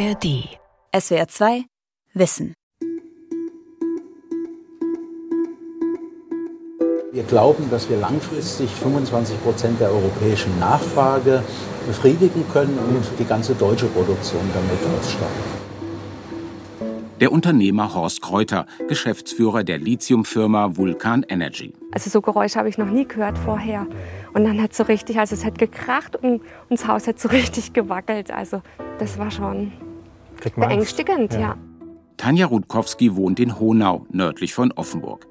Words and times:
ARD. 0.00 0.48
SWR 0.98 1.28
2 1.28 1.64
Wissen. 2.14 2.54
Wir 7.12 7.22
glauben, 7.24 7.68
dass 7.70 7.90
wir 7.90 7.98
langfristig 7.98 8.70
25 8.70 9.42
Prozent 9.42 9.78
der 9.78 9.90
europäischen 9.90 10.58
Nachfrage 10.58 11.42
befriedigen 11.86 12.46
können 12.50 12.78
und 12.78 13.04
die 13.18 13.26
ganze 13.26 13.54
deutsche 13.54 13.86
Produktion 13.88 14.40
damit 14.54 14.78
ausstatten. 14.98 15.60
Der 17.20 17.30
Unternehmer 17.30 17.92
Horst 17.94 18.22
Kräuter, 18.22 18.64
Geschäftsführer 18.88 19.64
der 19.64 19.76
Lithiumfirma 19.76 20.78
Vulkan 20.78 21.26
Energy. 21.28 21.74
Also 21.92 22.08
so 22.08 22.22
Geräusche 22.22 22.58
habe 22.58 22.70
ich 22.70 22.78
noch 22.78 22.90
nie 22.90 23.06
gehört 23.06 23.36
vorher. 23.36 23.86
Und 24.32 24.44
dann 24.44 24.62
hat 24.62 24.70
es 24.70 24.78
so 24.78 24.84
richtig, 24.84 25.18
also 25.18 25.34
es 25.34 25.44
hat 25.44 25.58
gekracht 25.58 26.16
und, 26.16 26.40
und 26.40 26.70
das 26.70 26.86
Haus 26.86 27.06
hat 27.06 27.20
so 27.20 27.28
richtig 27.32 27.74
gewackelt. 27.74 28.30
Also 28.30 28.62
das 28.98 29.18
war 29.18 29.30
schon 29.30 29.72
beängstigend, 30.56 31.32
ja. 31.34 31.40
ja. 31.40 31.58
Tanja 32.16 32.46
Rutkowski 32.46 33.16
wohnt 33.16 33.40
in 33.40 33.58
Honau, 33.58 34.06
nördlich 34.10 34.52
von 34.52 34.72
Offenburg. 34.72 35.26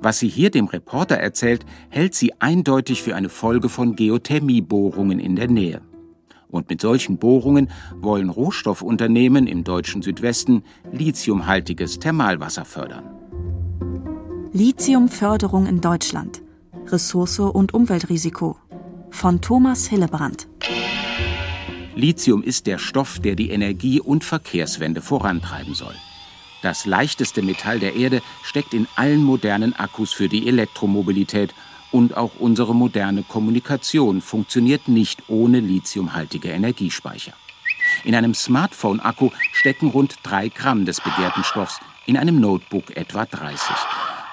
Was 0.00 0.18
sie 0.18 0.28
hier 0.28 0.50
dem 0.50 0.66
Reporter 0.66 1.16
erzählt, 1.16 1.66
hält 1.90 2.14
sie 2.14 2.32
eindeutig 2.40 3.02
für 3.02 3.14
eine 3.14 3.28
Folge 3.28 3.68
von 3.68 3.96
Geothermiebohrungen 3.96 5.18
in 5.18 5.36
der 5.36 5.48
Nähe. 5.48 5.82
Und 6.48 6.68
mit 6.68 6.80
solchen 6.80 7.18
Bohrungen 7.18 7.70
wollen 7.96 8.30
Rohstoffunternehmen 8.30 9.46
im 9.46 9.64
deutschen 9.64 10.02
Südwesten 10.02 10.64
lithiumhaltiges 10.90 11.98
Thermalwasser 11.98 12.64
fördern. 12.64 13.04
Lithiumförderung 14.52 15.66
in 15.66 15.80
Deutschland. 15.80 16.42
Ressource 16.86 17.40
und 17.40 17.72
Umweltrisiko. 17.72 18.56
Von 19.10 19.40
Thomas 19.40 19.86
Hillebrand. 19.86 20.48
Lithium 21.94 22.42
ist 22.42 22.66
der 22.66 22.78
Stoff, 22.78 23.18
der 23.18 23.34
die 23.34 23.50
Energie- 23.50 24.00
und 24.00 24.24
Verkehrswende 24.24 25.02
vorantreiben 25.02 25.74
soll. 25.74 25.94
Das 26.62 26.86
leichteste 26.86 27.42
Metall 27.42 27.80
der 27.80 27.96
Erde 27.96 28.22
steckt 28.42 28.72
in 28.72 28.86
allen 28.96 29.22
modernen 29.22 29.74
Akkus 29.74 30.12
für 30.12 30.28
die 30.28 30.48
Elektromobilität 30.48 31.54
und 31.90 32.16
auch 32.16 32.32
unsere 32.38 32.74
moderne 32.74 33.22
Kommunikation 33.22 34.22
funktioniert 34.22 34.88
nicht 34.88 35.24
ohne 35.28 35.60
lithiumhaltige 35.60 36.48
Energiespeicher. 36.48 37.32
In 38.04 38.14
einem 38.14 38.34
Smartphone-Akku 38.34 39.30
stecken 39.52 39.88
rund 39.88 40.16
drei 40.22 40.48
Gramm 40.48 40.86
des 40.86 41.00
begehrten 41.00 41.44
Stoffs, 41.44 41.80
in 42.06 42.16
einem 42.16 42.40
Notebook 42.40 42.96
etwa 42.96 43.26
30. 43.26 43.76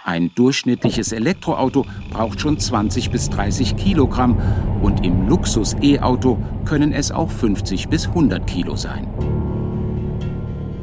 Ein 0.10 0.34
durchschnittliches 0.34 1.12
Elektroauto 1.12 1.86
braucht 2.10 2.42
schon 2.42 2.58
20 2.58 3.12
bis 3.12 3.30
30 3.30 3.76
Kilogramm 3.76 4.42
und 4.82 5.06
im 5.06 5.30
Luxus-E-Auto 5.30 6.44
können 6.66 6.94
es 6.94 7.12
auch 7.12 7.30
50 7.30 7.90
bis 7.90 8.08
100 8.08 8.48
Kilo 8.48 8.76
sein. 8.76 9.08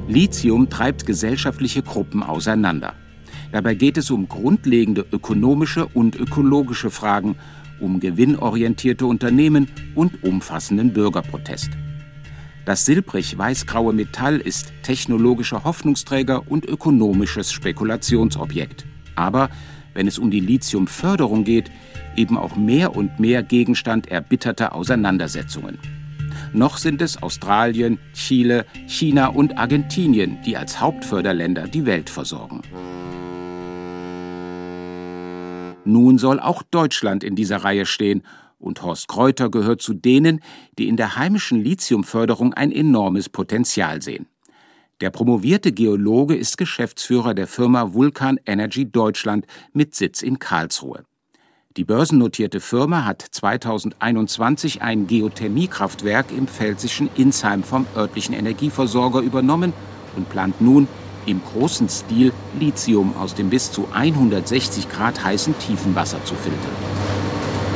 Lithium 0.06 0.70
treibt 0.70 1.06
gesellschaftliche 1.06 1.82
Gruppen 1.82 2.22
auseinander. 2.22 2.94
Dabei 3.50 3.74
geht 3.74 3.96
es 3.96 4.12
um 4.12 4.28
grundlegende 4.28 5.04
ökonomische 5.10 5.86
und 5.86 6.14
ökologische 6.14 6.90
Fragen, 6.90 7.34
um 7.80 7.98
gewinnorientierte 7.98 9.06
Unternehmen 9.06 9.66
und 9.96 10.22
umfassenden 10.22 10.92
Bürgerprotest. 10.92 11.70
Das 12.64 12.84
silbrig-weißgraue 12.84 13.92
Metall 13.92 14.36
ist 14.36 14.72
technologischer 14.84 15.64
Hoffnungsträger 15.64 16.48
und 16.48 16.64
ökonomisches 16.64 17.50
Spekulationsobjekt. 17.50 18.86
Aber 19.16 19.50
wenn 19.94 20.06
es 20.06 20.18
um 20.18 20.30
die 20.30 20.40
Lithiumförderung 20.40 21.44
geht, 21.44 21.70
eben 22.16 22.38
auch 22.38 22.54
mehr 22.56 22.94
und 22.94 23.18
mehr 23.18 23.42
Gegenstand 23.42 24.08
erbitterter 24.08 24.74
Auseinandersetzungen. 24.74 25.78
Noch 26.52 26.76
sind 26.76 27.02
es 27.02 27.22
Australien, 27.22 27.98
Chile, 28.14 28.66
China 28.86 29.28
und 29.28 29.58
Argentinien, 29.58 30.38
die 30.44 30.56
als 30.56 30.80
Hauptförderländer 30.80 31.66
die 31.66 31.86
Welt 31.86 32.08
versorgen. 32.08 32.62
Nun 35.84 36.18
soll 36.18 36.40
auch 36.40 36.62
Deutschland 36.62 37.24
in 37.24 37.36
dieser 37.36 37.58
Reihe 37.58 37.86
stehen, 37.86 38.22
und 38.58 38.82
Horst 38.82 39.06
Kräuter 39.06 39.50
gehört 39.50 39.82
zu 39.82 39.92
denen, 39.92 40.40
die 40.78 40.88
in 40.88 40.96
der 40.96 41.16
heimischen 41.16 41.62
Lithiumförderung 41.62 42.54
ein 42.54 42.72
enormes 42.72 43.28
Potenzial 43.28 44.00
sehen. 44.00 44.26
Der 45.02 45.10
promovierte 45.10 45.72
Geologe 45.72 46.34
ist 46.34 46.56
Geschäftsführer 46.56 47.34
der 47.34 47.46
Firma 47.46 47.92
Vulkan 47.92 48.40
Energy 48.46 48.90
Deutschland 48.90 49.46
mit 49.74 49.94
Sitz 49.94 50.22
in 50.22 50.38
Karlsruhe. 50.38 51.04
Die 51.76 51.84
börsennotierte 51.84 52.60
Firma 52.60 53.04
hat 53.04 53.20
2021 53.20 54.80
ein 54.80 55.06
Geothermiekraftwerk 55.06 56.32
im 56.34 56.48
pfälzischen 56.48 57.10
Insheim 57.14 57.62
vom 57.62 57.86
örtlichen 57.94 58.34
Energieversorger 58.34 59.20
übernommen 59.20 59.74
und 60.16 60.30
plant 60.30 60.62
nun 60.62 60.88
im 61.26 61.42
großen 61.44 61.90
Stil 61.90 62.32
Lithium 62.58 63.14
aus 63.18 63.34
dem 63.34 63.50
bis 63.50 63.70
zu 63.70 63.88
160 63.92 64.88
Grad 64.88 65.22
heißen 65.22 65.58
Tiefenwasser 65.58 66.24
zu 66.24 66.34
filtern. 66.36 66.72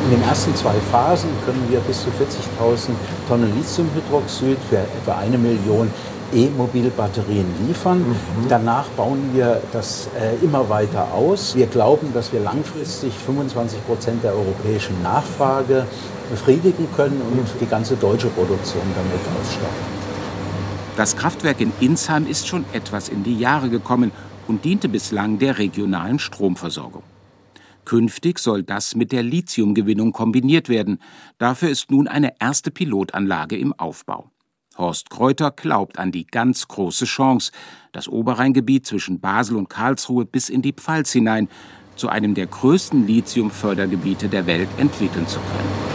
In 0.07 0.13
den 0.13 0.23
ersten 0.23 0.55
zwei 0.57 0.73
Phasen 0.91 1.29
können 1.45 1.67
wir 1.69 1.81
bis 1.81 2.03
zu 2.03 2.09
40.000 2.09 2.93
Tonnen 3.29 3.55
Lithiumhydroxid 3.55 4.57
für 4.71 4.79
etwa 4.79 5.19
eine 5.19 5.37
Million 5.37 5.91
E-Mobilbatterien 6.33 7.47
liefern. 7.67 8.01
Mhm. 8.01 8.49
Danach 8.49 8.89
bauen 8.91 9.31
wir 9.33 9.61
das 9.73 10.09
äh, 10.19 10.45
immer 10.45 10.69
weiter 10.69 11.13
aus. 11.13 11.55
Wir 11.57 11.67
glauben, 11.67 12.13
dass 12.13 12.33
wir 12.33 12.41
langfristig 12.41 13.13
25 13.15 13.87
Prozent 13.87 14.25
der 14.25 14.35
europäischen 14.35 15.03
Nachfrage 15.03 15.87
befriedigen 16.31 16.89
können 16.95 17.21
und 17.21 17.49
die 17.61 17.67
ganze 17.67 17.97
deutsche 17.97 18.29
Produktion 18.29 18.83
damit 18.95 19.21
ausstatten. 19.41 19.91
Das 20.97 21.17
Kraftwerk 21.17 21.61
in 21.61 21.73
Insheim 21.81 22.27
ist 22.27 22.47
schon 22.47 22.65
etwas 22.73 23.09
in 23.09 23.23
die 23.23 23.39
Jahre 23.39 23.71
gekommen 23.71 24.13
und 24.47 24.65
diente 24.65 24.89
bislang 24.89 25.39
der 25.39 25.59
regionalen 25.59 26.19
Stromversorgung. 26.19 27.03
Künftig 27.85 28.39
soll 28.39 28.63
das 28.63 28.95
mit 28.95 29.11
der 29.11 29.23
Lithiumgewinnung 29.23 30.13
kombiniert 30.13 30.69
werden. 30.69 31.01
Dafür 31.39 31.71
ist 31.71 31.91
nun 31.91 32.07
eine 32.07 32.35
erste 32.41 32.71
Pilotanlage 32.71 33.57
im 33.57 33.73
Aufbau. 33.73 34.31
Horst 34.79 35.11
Kräuter 35.11 35.51
glaubt 35.51 35.99
an 35.99 36.13
die 36.13 36.27
ganz 36.27 36.69
große 36.69 37.05
Chance, 37.05 37.53
das 37.93 38.09
Oberrheingebiet 38.09 38.87
zwischen 38.87 39.21
Basel 39.21 39.57
und 39.57 39.69
Karlsruhe 39.69 40.25
bis 40.25 40.49
in 40.49 40.63
die 40.63 40.73
Pfalz 40.73 41.13
hinein 41.13 41.49
zu 41.97 42.09
einem 42.09 42.35
der 42.35 42.47
größten 42.47 43.07
Lithiumfördergebiete 43.07 44.29
der 44.29 44.47
Welt 44.47 44.69
entwickeln 44.79 45.27
zu 45.27 45.39
können. 45.39 45.91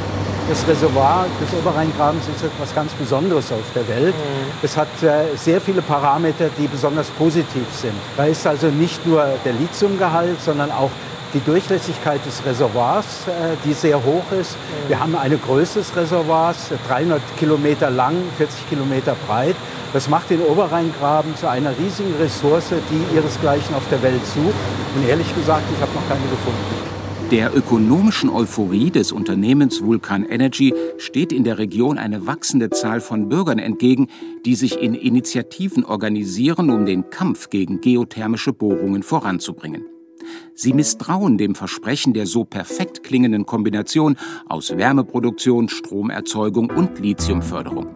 Das 0.48 0.68
Reservoir 0.68 1.26
des 1.42 1.52
Oberrheingrabens 1.60 2.28
ist 2.28 2.44
etwas 2.44 2.76
ganz 2.76 2.92
Besonderes 2.94 3.52
auf 3.52 3.66
der 3.74 3.88
Welt. 3.88 4.14
Mhm. 4.14 4.52
Es 4.62 4.78
hat 4.78 5.02
äh, 5.02 5.36
sehr 5.36 5.60
viele 5.60 5.82
Parameter, 5.82 6.50
die 6.56 6.68
besonders 6.68 7.10
positiv 7.10 7.66
sind. 7.72 7.96
Da 8.16 8.26
ist 8.26 8.46
also 8.46 8.68
nicht 8.68 9.08
nur 9.08 9.26
der 9.44 9.54
Lithiumgehalt, 9.54 10.40
sondern 10.40 10.70
auch 10.70 10.92
die 11.36 11.42
Durchlässigkeit 11.42 12.26
des 12.26 12.46
Reservoirs, 12.46 13.28
äh, 13.28 13.56
die 13.66 13.74
sehr 13.74 14.04
hoch 14.04 14.24
ist. 14.40 14.56
Wir 14.88 15.00
haben 15.00 15.16
eine 15.16 15.38
Größe 15.38 15.80
des 15.80 15.96
Reservoirs, 15.96 16.72
300 16.88 17.22
Kilometer 17.38 17.92
lang, 17.92 18.16
40 18.38 18.70
Kilometer 18.70 19.16
breit. 19.28 19.56
Das 19.92 20.10
macht 20.10 20.30
den 20.30 20.42
Oberrheingraben 20.42 21.36
zu 21.36 21.50
einer 21.50 21.72
riesigen 21.78 22.14
Ressource, 22.20 22.70
die 22.90 23.16
ihresgleichen 23.16 23.76
auf 23.76 23.84
der 23.92 24.02
Welt 24.02 24.26
sucht. 24.26 24.56
Und 24.96 25.08
ehrlich 25.08 25.36
gesagt, 25.36 25.64
ich 25.76 25.82
habe 25.82 25.92
noch 25.94 26.08
keine 26.08 26.22
gefunden. 26.22 26.86
Der 27.32 27.56
ökonomischen 27.56 28.30
Euphorie 28.30 28.92
des 28.92 29.12
Unternehmens 29.12 29.84
Vulkan 29.84 30.26
Energy 30.26 30.74
steht 30.98 31.34
in 31.34 31.44
der 31.44 31.58
Region 31.58 31.98
eine 31.98 32.28
wachsende 32.28 32.70
Zahl 32.70 33.02
von 33.02 33.30
Bürgern 33.30 33.58
entgegen, 33.58 34.08
die 34.46 34.56
sich 34.56 34.80
in 34.80 34.94
Initiativen 34.94 35.84
organisieren, 35.84 36.70
um 36.70 36.86
den 36.86 37.10
Kampf 37.10 37.50
gegen 37.50 37.82
geothermische 37.82 38.54
Bohrungen 38.54 39.02
voranzubringen. 39.02 39.95
Sie 40.54 40.74
misstrauen 40.74 41.38
dem 41.38 41.56
Versprechen 41.56 42.14
der 42.14 42.26
so 42.26 42.44
perfekt 42.44 43.04
klingenden 43.04 43.46
Kombination 43.46 44.18
aus 44.48 44.78
Wärmeproduktion, 44.78 45.70
Stromerzeugung 45.70 46.70
und 46.70 47.00
Lithiumförderung. 47.00 47.88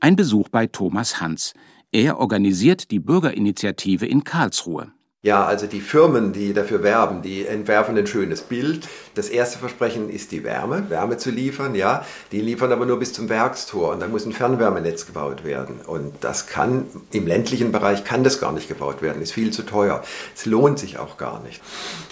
Ein 0.00 0.16
Besuch 0.16 0.48
bei 0.48 0.66
Thomas 0.66 1.20
Hans. 1.20 1.54
Er 1.90 2.18
organisiert 2.18 2.90
die 2.90 3.00
Bürgerinitiative 3.00 4.06
in 4.06 4.24
Karlsruhe. 4.24 4.92
Ja, 5.20 5.44
also 5.44 5.66
die 5.66 5.80
Firmen, 5.80 6.32
die 6.32 6.54
dafür 6.54 6.84
werben, 6.84 7.22
die 7.22 7.44
entwerfen 7.44 7.98
ein 7.98 8.06
schönes 8.06 8.42
Bild. 8.42 8.86
Das 9.16 9.28
erste 9.28 9.58
Versprechen 9.58 10.10
ist 10.10 10.30
die 10.30 10.44
Wärme, 10.44 10.90
Wärme 10.90 11.16
zu 11.16 11.32
liefern, 11.32 11.74
ja. 11.74 12.06
Die 12.30 12.40
liefern 12.40 12.70
aber 12.70 12.86
nur 12.86 13.00
bis 13.00 13.14
zum 13.14 13.28
Werkstor 13.28 13.90
und 13.90 13.98
dann 13.98 14.12
muss 14.12 14.26
ein 14.26 14.32
Fernwärmenetz 14.32 15.06
gebaut 15.06 15.42
werden. 15.42 15.80
Und 15.84 16.14
das 16.20 16.46
kann, 16.46 16.86
im 17.10 17.26
ländlichen 17.26 17.72
Bereich 17.72 18.04
kann 18.04 18.22
das 18.22 18.40
gar 18.40 18.52
nicht 18.52 18.68
gebaut 18.68 19.02
werden, 19.02 19.20
ist 19.20 19.32
viel 19.32 19.52
zu 19.52 19.64
teuer. 19.64 20.04
Es 20.36 20.46
lohnt 20.46 20.78
sich 20.78 21.00
auch 21.00 21.16
gar 21.16 21.42
nicht. 21.42 21.60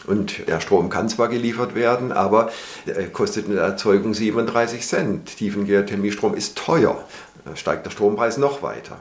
Und 0.08 0.48
der 0.48 0.58
Strom 0.58 0.90
kann 0.90 1.08
zwar 1.08 1.28
geliefert 1.28 1.76
werden, 1.76 2.10
aber 2.10 2.50
kostet 3.12 3.48
eine 3.48 3.60
Erzeugung 3.60 4.14
37 4.14 4.84
Cent. 4.84 5.36
Tiefengeothermiestrom 5.36 6.34
ist 6.34 6.58
teuer. 6.58 7.04
Da 7.44 7.54
steigt 7.54 7.86
der 7.86 7.92
Strompreis 7.92 8.36
noch 8.36 8.62
weiter. 8.62 8.98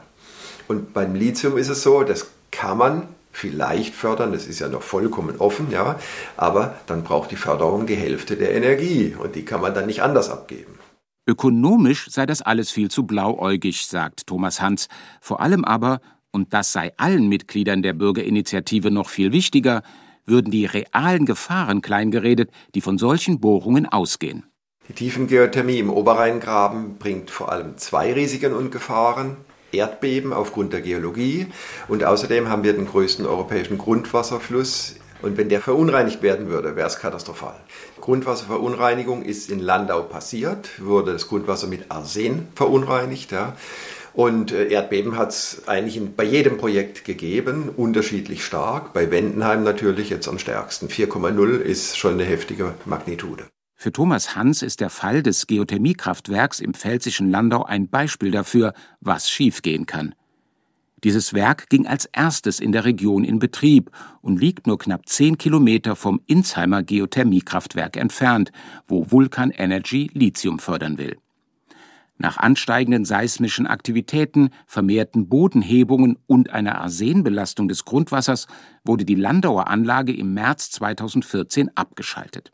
Und 0.67 0.93
beim 0.93 1.15
Lithium 1.15 1.57
ist 1.57 1.69
es 1.69 1.81
so, 1.81 2.03
das 2.03 2.27
kann 2.51 2.77
man 2.77 3.07
vielleicht 3.35 3.93
fördern, 3.93 4.31
das 4.31 4.47
ist 4.47 4.59
ja 4.59 4.69
noch 4.69 4.81
vollkommen 4.81 5.37
offen, 5.39 5.67
ja, 5.69 5.99
aber 6.37 6.75
dann 6.87 7.03
braucht 7.03 7.31
die 7.31 7.35
Förderung 7.35 7.85
die 7.85 7.95
Hälfte 7.95 8.37
der 8.37 8.55
Energie 8.55 9.15
und 9.17 9.35
die 9.35 9.43
kann 9.43 9.61
man 9.61 9.73
dann 9.73 9.87
nicht 9.87 10.01
anders 10.01 10.29
abgeben. 10.29 10.79
Ökonomisch 11.27 12.07
sei 12.09 12.25
das 12.25 12.41
alles 12.41 12.71
viel 12.71 12.89
zu 12.89 13.05
blauäugig, 13.05 13.87
sagt 13.87 14.27
Thomas 14.27 14.61
Hans. 14.61 14.87
Vor 15.19 15.41
allem 15.41 15.65
aber, 15.65 15.99
und 16.31 16.53
das 16.53 16.71
sei 16.71 16.93
allen 16.97 17.27
Mitgliedern 17.27 17.81
der 17.81 17.93
Bürgerinitiative 17.93 18.91
noch 18.91 19.09
viel 19.09 19.31
wichtiger, 19.31 19.81
würden 20.25 20.51
die 20.51 20.65
realen 20.65 21.25
Gefahren 21.25 21.81
kleingeredet, 21.81 22.51
die 22.73 22.81
von 22.81 22.97
solchen 22.97 23.39
Bohrungen 23.39 23.85
ausgehen. 23.85 24.43
Die 24.87 24.93
Tiefengeothermie 24.93 25.79
im 25.79 25.89
Oberrheingraben 25.89 26.97
bringt 26.99 27.31
vor 27.31 27.51
allem 27.51 27.77
zwei 27.77 28.13
Risiken 28.13 28.53
und 28.53 28.71
Gefahren. 28.71 29.37
Erdbeben 29.75 30.33
aufgrund 30.33 30.73
der 30.73 30.81
Geologie 30.81 31.47
und 31.87 32.03
außerdem 32.03 32.49
haben 32.49 32.63
wir 32.63 32.73
den 32.73 32.87
größten 32.87 33.25
europäischen 33.25 33.77
Grundwasserfluss 33.77 34.95
und 35.21 35.37
wenn 35.37 35.49
der 35.49 35.61
verunreinigt 35.61 36.21
werden 36.21 36.49
würde, 36.49 36.75
wäre 36.75 36.87
es 36.87 36.99
katastrophal. 36.99 37.55
Grundwasserverunreinigung 37.99 39.23
ist 39.23 39.49
in 39.49 39.59
Landau 39.59 40.03
passiert, 40.03 40.69
wurde 40.79 41.13
das 41.13 41.27
Grundwasser 41.27 41.67
mit 41.67 41.89
Arsen 41.89 42.47
verunreinigt. 42.53 43.31
Ja. 43.31 43.55
Und 44.13 44.51
äh, 44.51 44.67
Erdbeben 44.67 45.17
hat 45.17 45.29
es 45.29 45.63
eigentlich 45.67 45.99
bei 46.15 46.23
jedem 46.23 46.57
Projekt 46.57 47.05
gegeben, 47.05 47.69
unterschiedlich 47.75 48.45
stark. 48.45 48.93
Bei 48.93 49.09
Wendenheim 49.09 49.63
natürlich 49.63 50.09
jetzt 50.09 50.27
am 50.27 50.39
stärksten. 50.39 50.87
4,0 50.87 51.57
ist 51.57 51.97
schon 51.97 52.13
eine 52.13 52.23
heftige 52.23 52.75
Magnitude. 52.85 53.45
Für 53.75 53.91
Thomas 53.91 54.35
Hans 54.35 54.61
ist 54.61 54.79
der 54.79 54.89
Fall 54.89 55.21
des 55.21 55.47
Geothermiekraftwerks 55.47 56.59
im 56.59 56.73
pfälzischen 56.73 57.29
Landau 57.29 57.63
ein 57.63 57.89
Beispiel 57.89 58.31
dafür, 58.31 58.73
was 59.01 59.29
schiefgehen 59.29 59.85
kann. 59.85 60.15
Dieses 61.03 61.33
Werk 61.33 61.69
ging 61.69 61.85
als 61.85 62.05
erstes 62.05 62.59
in 62.59 62.71
der 62.71 62.85
Region 62.85 63.23
in 63.23 63.37
Betrieb 63.37 63.91
und 64.21 64.39
liegt 64.39 64.65
nur 64.65 64.79
knapp 64.79 65.07
zehn 65.07 65.37
Kilometer 65.37 65.95
vom 65.95 66.21
Insheimer 66.25 66.81
Geothermiekraftwerk 66.81 67.97
entfernt, 67.97 68.51
wo 68.87 69.11
Vulkan 69.11 69.51
Energy 69.51 70.09
Lithium 70.13 70.57
fördern 70.57 70.97
will. 70.97 71.17
Nach 72.17 72.37
ansteigenden 72.37 73.03
seismischen 73.03 73.67
Aktivitäten, 73.67 74.49
vermehrten 74.65 75.27
Bodenhebungen 75.27 76.17
und 76.27 76.49
einer 76.49 76.79
Arsenbelastung 76.79 77.67
des 77.67 77.83
Grundwassers 77.83 78.47
wurde 78.85 79.03
die 79.03 79.15
Landauer 79.15 79.67
Anlage 79.67 80.15
im 80.15 80.33
März 80.33 80.71
2014 80.71 81.75
abgeschaltet. 81.75 82.51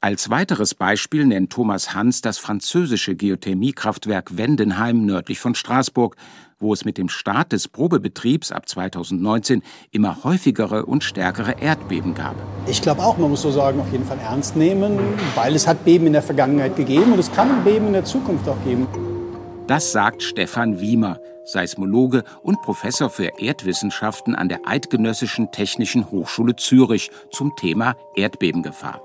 Als 0.00 0.30
weiteres 0.30 0.74
Beispiel 0.74 1.26
nennt 1.26 1.52
Thomas 1.52 1.94
Hans 1.94 2.20
das 2.20 2.38
französische 2.38 3.14
Geothermiekraftwerk 3.14 4.36
Wendenheim 4.36 5.04
nördlich 5.04 5.40
von 5.40 5.54
Straßburg, 5.54 6.16
wo 6.60 6.72
es 6.72 6.84
mit 6.84 6.98
dem 6.98 7.08
Start 7.08 7.52
des 7.52 7.68
Probebetriebs 7.68 8.52
ab 8.52 8.68
2019 8.68 9.62
immer 9.90 10.22
häufigere 10.24 10.86
und 10.86 11.02
stärkere 11.02 11.60
Erdbeben 11.60 12.14
gab. 12.14 12.36
Ich 12.66 12.82
glaube 12.82 13.02
auch, 13.02 13.16
man 13.18 13.30
muss 13.30 13.42
so 13.42 13.50
sagen, 13.50 13.80
auf 13.80 13.90
jeden 13.90 14.04
Fall 14.04 14.18
ernst 14.18 14.56
nehmen, 14.56 14.98
weil 15.34 15.54
es 15.54 15.66
hat 15.66 15.84
Beben 15.84 16.06
in 16.06 16.12
der 16.12 16.22
Vergangenheit 16.22 16.76
gegeben 16.76 17.12
und 17.12 17.18
es 17.18 17.32
kann 17.32 17.64
Beben 17.64 17.88
in 17.88 17.92
der 17.94 18.04
Zukunft 18.04 18.46
auch 18.48 18.62
geben. 18.64 18.86
Das 19.66 19.92
sagt 19.92 20.22
Stefan 20.22 20.80
Wiemer, 20.80 21.18
Seismologe 21.44 22.24
und 22.42 22.60
Professor 22.62 23.08
für 23.08 23.30
Erdwissenschaften 23.38 24.34
an 24.34 24.48
der 24.48 24.60
Eidgenössischen 24.66 25.50
Technischen 25.52 26.10
Hochschule 26.10 26.56
Zürich 26.56 27.10
zum 27.30 27.54
Thema 27.56 27.96
Erdbebengefahr. 28.16 29.00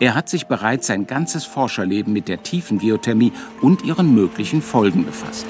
Er 0.00 0.14
hat 0.14 0.28
sich 0.28 0.46
bereits 0.46 0.86
sein 0.86 1.06
ganzes 1.06 1.44
Forscherleben 1.44 2.12
mit 2.12 2.28
der 2.28 2.42
Tiefengeothermie 2.42 3.32
und 3.60 3.84
ihren 3.84 4.14
möglichen 4.14 4.62
Folgen 4.62 5.04
befasst. 5.04 5.46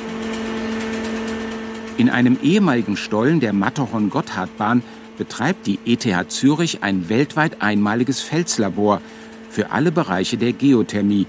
In 1.96 2.10
einem 2.10 2.38
ehemaligen 2.42 2.96
Stollen 2.96 3.40
der 3.40 3.52
Matterhorn-Gotthardbahn 3.52 4.82
betreibt 5.16 5.66
die 5.66 5.78
ETH 5.86 6.30
Zürich 6.30 6.82
ein 6.82 7.08
weltweit 7.08 7.62
einmaliges 7.62 8.20
Felslabor 8.20 9.00
für 9.48 9.70
alle 9.70 9.92
Bereiche 9.92 10.36
der 10.36 10.52
Geothermie. 10.52 11.26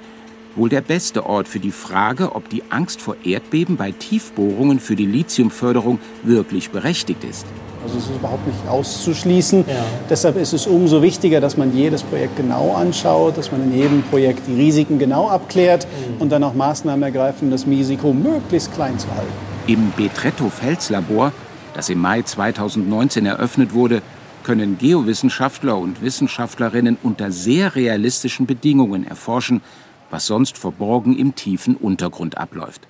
Wohl 0.56 0.70
der 0.70 0.82
beste 0.82 1.26
Ort 1.26 1.48
für 1.48 1.60
die 1.60 1.72
Frage, 1.72 2.36
ob 2.36 2.50
die 2.50 2.64
Angst 2.70 3.02
vor 3.02 3.16
Erdbeben 3.24 3.78
bei 3.78 3.92
Tiefbohrungen 3.92 4.80
für 4.80 4.96
die 4.96 5.06
Lithiumförderung 5.06 6.00
wirklich 6.24 6.72
berechtigt 6.72 7.24
ist. 7.24 7.46
Also 7.86 8.00
es 8.00 8.06
ist 8.06 8.16
überhaupt 8.16 8.48
nicht 8.48 8.68
auszuschließen. 8.68 9.64
Ja. 9.68 9.76
Deshalb 10.10 10.38
ist 10.38 10.54
es 10.54 10.66
umso 10.66 11.04
wichtiger, 11.04 11.40
dass 11.40 11.56
man 11.56 11.76
jedes 11.76 12.02
Projekt 12.02 12.36
genau 12.36 12.74
anschaut, 12.74 13.38
dass 13.38 13.52
man 13.52 13.64
in 13.64 13.78
jedem 13.78 14.02
Projekt 14.02 14.48
die 14.48 14.56
Risiken 14.56 14.98
genau 14.98 15.30
abklärt 15.30 15.86
mhm. 15.86 16.22
und 16.22 16.32
dann 16.32 16.44
auch 16.44 16.56
Maßnahmen 16.56 17.04
ergreift, 17.04 17.44
um 17.44 17.52
das 17.52 17.68
Risiko 17.68 18.12
möglichst 18.12 18.74
klein 18.74 18.98
zu 18.98 19.08
halten. 19.12 19.32
Im 19.68 19.94
Betretto-Felslabor, 19.96 21.32
das 21.76 21.90
im 21.90 22.00
Mai 22.00 22.24
2019 22.24 23.28
eröffnet 23.28 23.76
wurde, 23.76 24.02
können 24.44 24.80
Geowissenschaftler 24.80 25.78
und 25.78 26.02
Wissenschaftlerinnen 26.02 26.98
unter 27.04 27.32
sehr 27.32 27.76
realistischen 27.76 28.48
Bedingungen 28.48 29.06
erforschen, 29.06 29.62
was 30.10 30.26
sonst 30.26 30.58
verborgen 30.58 31.16
im 31.16 31.36
tiefen 31.36 31.76
Untergrund 31.76 32.38
abläuft. 32.38 32.82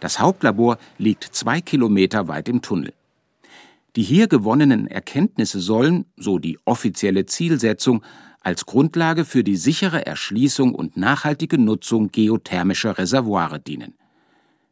Das 0.00 0.18
Hauptlabor 0.18 0.78
liegt 0.96 1.24
zwei 1.24 1.60
Kilometer 1.60 2.28
weit 2.28 2.48
im 2.48 2.62
Tunnel. 2.62 2.92
Die 3.96 4.02
hier 4.02 4.26
gewonnenen 4.26 4.88
Erkenntnisse 4.88 5.60
sollen, 5.60 6.06
so 6.16 6.38
die 6.38 6.58
offizielle 6.64 7.26
Zielsetzung, 7.26 8.02
als 8.40 8.66
Grundlage 8.66 9.24
für 9.24 9.44
die 9.44 9.56
sichere 9.56 10.04
Erschließung 10.04 10.74
und 10.74 10.96
nachhaltige 10.96 11.58
Nutzung 11.58 12.10
geothermischer 12.10 12.98
Reservoire 12.98 13.58
dienen. 13.58 13.94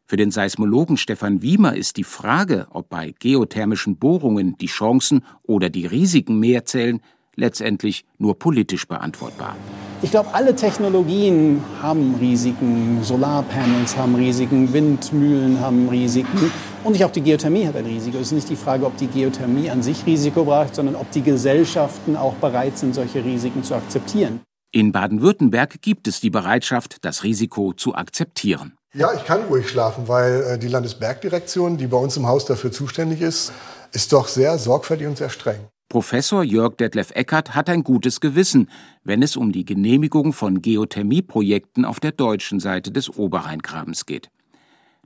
Für 0.05 0.17
den 0.17 0.29
Seismologen 0.29 0.97
Stefan 0.97 1.41
Wiemer 1.41 1.75
ist 1.75 1.97
die 1.97 2.03
Frage, 2.03 2.67
ob 2.69 2.89
bei 2.89 3.15
geothermischen 3.17 3.95
Bohrungen 3.95 4.57
die 4.57 4.67
Chancen 4.67 5.23
oder 5.43 5.69
die 5.69 5.85
Risiken 5.85 6.39
mehr 6.39 6.65
zählen, 6.65 6.99
letztendlich 7.35 8.05
nur 8.17 8.37
politisch 8.37 8.87
beantwortbar. 8.87 9.55
Ich 10.03 10.11
glaube, 10.11 10.33
alle 10.33 10.53
Technologien 10.53 11.63
haben 11.81 12.15
Risiken. 12.15 13.01
Solarpanels 13.03 13.95
haben 13.95 14.15
Risiken, 14.15 14.73
Windmühlen 14.73 15.61
haben 15.61 15.87
Risiken. 15.87 16.51
Und 16.83 17.01
auch 17.01 17.09
die 17.09 17.21
Geothermie 17.21 17.65
hat 17.65 17.77
ein 17.77 17.85
Risiko. 17.85 18.17
Es 18.17 18.23
ist 18.23 18.33
nicht 18.33 18.49
die 18.49 18.57
Frage, 18.57 18.85
ob 18.85 18.97
die 18.97 19.07
Geothermie 19.07 19.69
an 19.69 19.81
sich 19.81 20.05
Risiko 20.05 20.43
braucht, 20.43 20.75
sondern 20.75 20.97
ob 20.97 21.09
die 21.11 21.21
Gesellschaften 21.21 22.17
auch 22.17 22.33
bereit 22.33 22.77
sind, 22.77 22.93
solche 22.93 23.23
Risiken 23.23 23.63
zu 23.63 23.75
akzeptieren. 23.75 24.41
In 24.73 24.91
Baden-Württemberg 24.91 25.81
gibt 25.81 26.09
es 26.09 26.19
die 26.19 26.29
Bereitschaft, 26.29 26.97
das 27.05 27.23
Risiko 27.23 27.71
zu 27.71 27.95
akzeptieren. 27.95 28.73
Ja, 28.93 29.13
ich 29.13 29.23
kann 29.23 29.43
ruhig 29.43 29.69
schlafen, 29.69 30.09
weil 30.09 30.43
äh, 30.43 30.59
die 30.59 30.67
Landesbergdirektion, 30.67 31.77
die 31.77 31.87
bei 31.87 31.97
uns 31.97 32.17
im 32.17 32.27
Haus 32.27 32.43
dafür 32.43 32.73
zuständig 32.73 33.21
ist, 33.21 33.53
ist 33.93 34.11
doch 34.11 34.27
sehr 34.27 34.57
sorgfältig 34.57 35.07
und 35.07 35.17
sehr 35.17 35.29
streng. 35.29 35.61
Professor 35.93 36.43
Jörg 36.43 36.77
Detlef 36.77 37.11
Eckert 37.11 37.53
hat 37.53 37.69
ein 37.69 37.83
gutes 37.83 38.19
Gewissen, 38.19 38.67
wenn 39.03 39.21
es 39.21 39.37
um 39.37 39.51
die 39.51 39.63
Genehmigung 39.63 40.33
von 40.33 40.59
Geothermieprojekten 40.59 41.85
auf 41.85 41.99
der 41.99 42.11
deutschen 42.11 42.59
Seite 42.59 42.89
des 42.89 43.15
Oberrheingrabens 43.15 44.07
geht. 44.07 44.31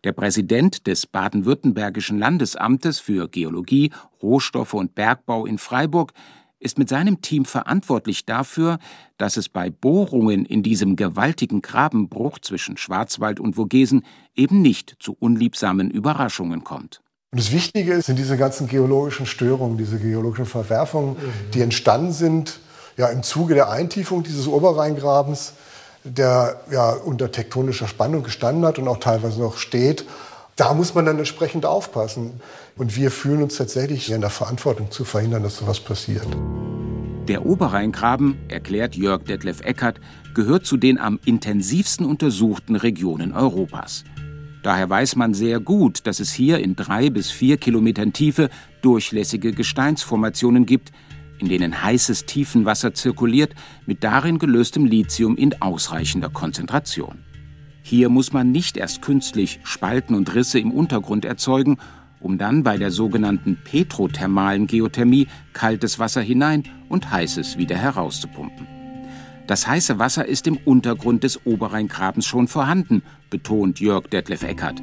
Der 0.05 0.13
Präsident 0.13 0.87
des 0.87 1.05
baden-württembergischen 1.05 2.17
Landesamtes 2.19 3.01
für 3.01 3.27
Geologie, 3.27 3.91
Rohstoffe 4.23 4.75
und 4.75 4.95
Bergbau 4.95 5.45
in 5.45 5.57
Freiburg 5.57 6.13
ist 6.57 6.79
mit 6.79 6.87
seinem 6.87 7.19
Team 7.19 7.43
verantwortlich 7.43 8.25
dafür, 8.25 8.79
dass 9.17 9.35
es 9.35 9.49
bei 9.49 9.69
Bohrungen 9.69 10.45
in 10.45 10.63
diesem 10.63 10.95
gewaltigen 10.95 11.61
Grabenbruch 11.61 12.39
zwischen 12.39 12.77
Schwarzwald 12.77 13.41
und 13.41 13.55
Vogesen 13.57 14.05
eben 14.35 14.61
nicht 14.61 14.95
zu 15.01 15.17
unliebsamen 15.19 15.91
Überraschungen 15.91 16.63
kommt. 16.63 17.01
Und 17.31 17.41
das 17.41 17.51
Wichtige 17.51 18.01
sind 18.01 18.17
diese 18.17 18.37
ganzen 18.37 18.69
geologischen 18.69 19.25
Störungen, 19.25 19.77
diese 19.77 19.99
geologischen 19.99 20.45
Verwerfungen, 20.45 21.11
mhm. 21.11 21.51
die 21.53 21.61
entstanden 21.61 22.13
sind 22.13 22.59
ja, 22.95 23.07
im 23.07 23.21
Zuge 23.21 23.53
der 23.53 23.69
Eintiefung 23.69 24.23
dieses 24.23 24.47
Oberrheingrabens, 24.47 25.53
der 26.05 26.61
ja 26.71 26.91
unter 26.91 27.29
tektonischer 27.29 27.87
Spannung 27.87 28.23
gestanden 28.23 28.65
hat 28.65 28.79
und 28.79 28.87
auch 28.87 28.99
teilweise 28.99 29.41
noch 29.41 29.57
steht. 29.57 30.05
Da 30.55 30.73
muss 30.73 30.95
man 30.95 31.05
dann 31.05 31.17
entsprechend 31.17 31.65
aufpassen. 31.65 32.39
Und 32.77 32.95
wir 32.95 33.11
fühlen 33.11 33.43
uns 33.43 33.57
tatsächlich 33.57 34.09
in 34.09 34.21
der 34.21 34.29
Verantwortung 34.29 34.89
zu 34.89 35.03
verhindern, 35.03 35.43
dass 35.43 35.57
sowas 35.57 35.81
passiert. 35.81 36.25
Der 37.27 37.45
Oberrheingraben, 37.45 38.37
erklärt 38.47 38.95
Jörg 38.95 39.23
Detlef 39.25 39.59
Eckert, 39.61 39.99
gehört 40.33 40.65
zu 40.65 40.77
den 40.77 40.97
am 40.97 41.19
intensivsten 41.25 42.05
untersuchten 42.05 42.77
Regionen 42.77 43.33
Europas. 43.33 44.05
Daher 44.67 44.89
weiß 44.89 45.15
man 45.15 45.33
sehr 45.33 45.61
gut, 45.61 46.05
dass 46.07 46.19
es 46.19 46.33
hier 46.33 46.59
in 46.59 46.75
drei 46.75 47.09
bis 47.09 47.31
vier 47.31 47.55
Kilometern 47.55 48.11
Tiefe 48.11 48.49
durchlässige 48.81 49.53
Gesteinsformationen 49.53 50.65
gibt, 50.65 50.91
in 51.39 51.47
denen 51.47 51.83
heißes 51.83 52.25
Tiefenwasser 52.25 52.93
zirkuliert 52.93 53.55
mit 53.85 54.03
darin 54.03 54.39
gelöstem 54.39 54.83
Lithium 54.83 55.37
in 55.37 55.61
ausreichender 55.61 56.27
Konzentration. 56.27 57.23
Hier 57.81 58.09
muss 58.09 58.33
man 58.33 58.51
nicht 58.51 58.75
erst 58.75 59.01
künstlich 59.01 59.61
Spalten 59.63 60.13
und 60.15 60.35
Risse 60.35 60.59
im 60.59 60.71
Untergrund 60.71 61.23
erzeugen 61.23 61.77
um 62.19 62.37
dann 62.37 62.63
bei 62.63 62.77
der 62.77 62.91
sogenannten 62.91 63.59
petrothermalen 63.63 64.67
Geothermie 64.67 65.27
kaltes 65.53 65.99
Wasser 65.99 66.21
hinein 66.21 66.63
und 66.89 67.11
heißes 67.11 67.59
wieder 67.59 67.77
herauszupumpen. 67.77 68.76
Das 69.47 69.65
heiße 69.65 69.97
Wasser 69.97 70.25
ist 70.25 70.45
im 70.45 70.57
Untergrund 70.57 71.23
des 71.23 71.45
Oberrheingrabens 71.45 72.25
schon 72.25 72.49
vorhanden, 72.49 73.01
betont 73.29 73.79
Jörg 73.79 74.07
Detlef 74.07 74.43
Eckert. 74.43 74.81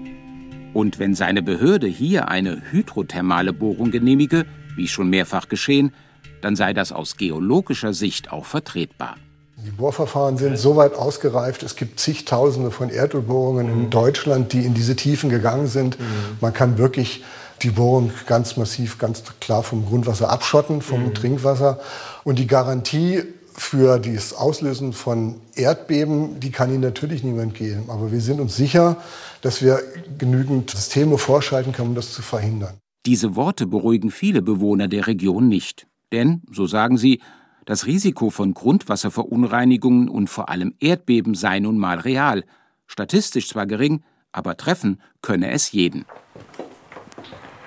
Und 0.73 0.99
wenn 0.99 1.15
seine 1.15 1.43
Behörde 1.43 1.87
hier 1.87 2.29
eine 2.29 2.63
hydrothermale 2.71 3.53
Bohrung 3.53 3.91
genehmige, 3.91 4.47
wie 4.75 4.89
schon 4.89 5.11
mehrfach 5.11 5.49
geschehen, 5.51 5.93
dann 6.41 6.57
sei 6.57 6.73
das 6.73 6.93
aus 6.93 7.19
geologischer 7.19 7.93
Sicht 7.93 8.33
auch 8.33 8.47
vertretbar. 8.47 9.17
Die 9.59 9.71
Bohrverfahren 9.71 10.39
sind 10.39 10.59
so 10.59 10.77
weit 10.77 10.95
ausgereift. 10.95 11.63
Es 11.63 11.77
gibt 11.77 12.01
zigtausende 12.01 12.71
von 12.71 12.89
Erdölbohrungen 12.89 13.69
in 13.69 13.91
Deutschland, 13.91 14.53
die 14.53 14.65
in 14.65 14.75
diese 14.75 14.97
Tiefen 14.97 15.31
gegangen 15.31 15.67
sind. 15.67 16.01
Mhm. 16.01 16.05
Man 16.41 16.53
kann 16.53 16.79
wirklich 16.79 17.23
die 17.63 17.71
Bohrung 17.71 18.11
ganz 18.27 18.57
massiv, 18.57 18.99
ganz 18.99 19.23
klar 19.41 19.63
vom 19.63 19.87
Grundwasser 19.87 20.31
abschotten, 20.31 20.83
vom 20.83 21.05
mhm. 21.05 21.15
Trinkwasser. 21.15 21.81
Und 22.25 22.39
die 22.39 22.47
Garantie 22.47 23.23
für 23.57 23.99
das 23.99 24.33
Auslösen 24.33 24.93
von 24.93 25.37
Erdbeben, 25.55 26.41
die 26.41 26.51
kann 26.51 26.71
Ihnen 26.71 26.81
natürlich 26.81 27.23
niemand 27.23 27.55
geben. 27.55 27.85
Aber 27.89 28.11
wir 28.11 28.21
sind 28.21 28.41
uns 28.41 28.57
sicher, 28.57 28.97
dass 29.43 29.63
wir 29.63 29.81
genügend 30.19 30.71
Systeme 30.71 31.19
vorschalten 31.19 31.73
können, 31.73 31.91
um 31.91 31.95
das 31.95 32.13
zu 32.13 32.23
verhindern. 32.23 32.75
Diese 33.07 33.37
Worte 33.37 33.67
beruhigen 33.67 34.11
viele 34.11 34.43
Bewohner 34.43 34.89
der 34.89 35.07
Region 35.07 35.49
nicht. 35.49 35.87
Denn, 36.11 36.43
so 36.51 36.67
sagen 36.67 36.97
sie, 36.97 37.21
das 37.65 37.87
Risiko 37.87 38.31
von 38.31 38.55
Grundwasserverunreinigungen 38.55 40.09
und 40.09 40.29
vor 40.29 40.49
allem 40.49 40.75
Erdbeben 40.81 41.35
sei 41.35 41.61
nun 41.61 41.79
mal 41.79 41.99
real. 41.99 42.45
Statistisch 42.87 43.49
zwar 43.49 43.67
gering, 43.67 44.03
aber 44.33 44.57
treffen 44.57 45.01
könne 45.23 45.51
es 45.51 45.73
jeden. 45.73 46.05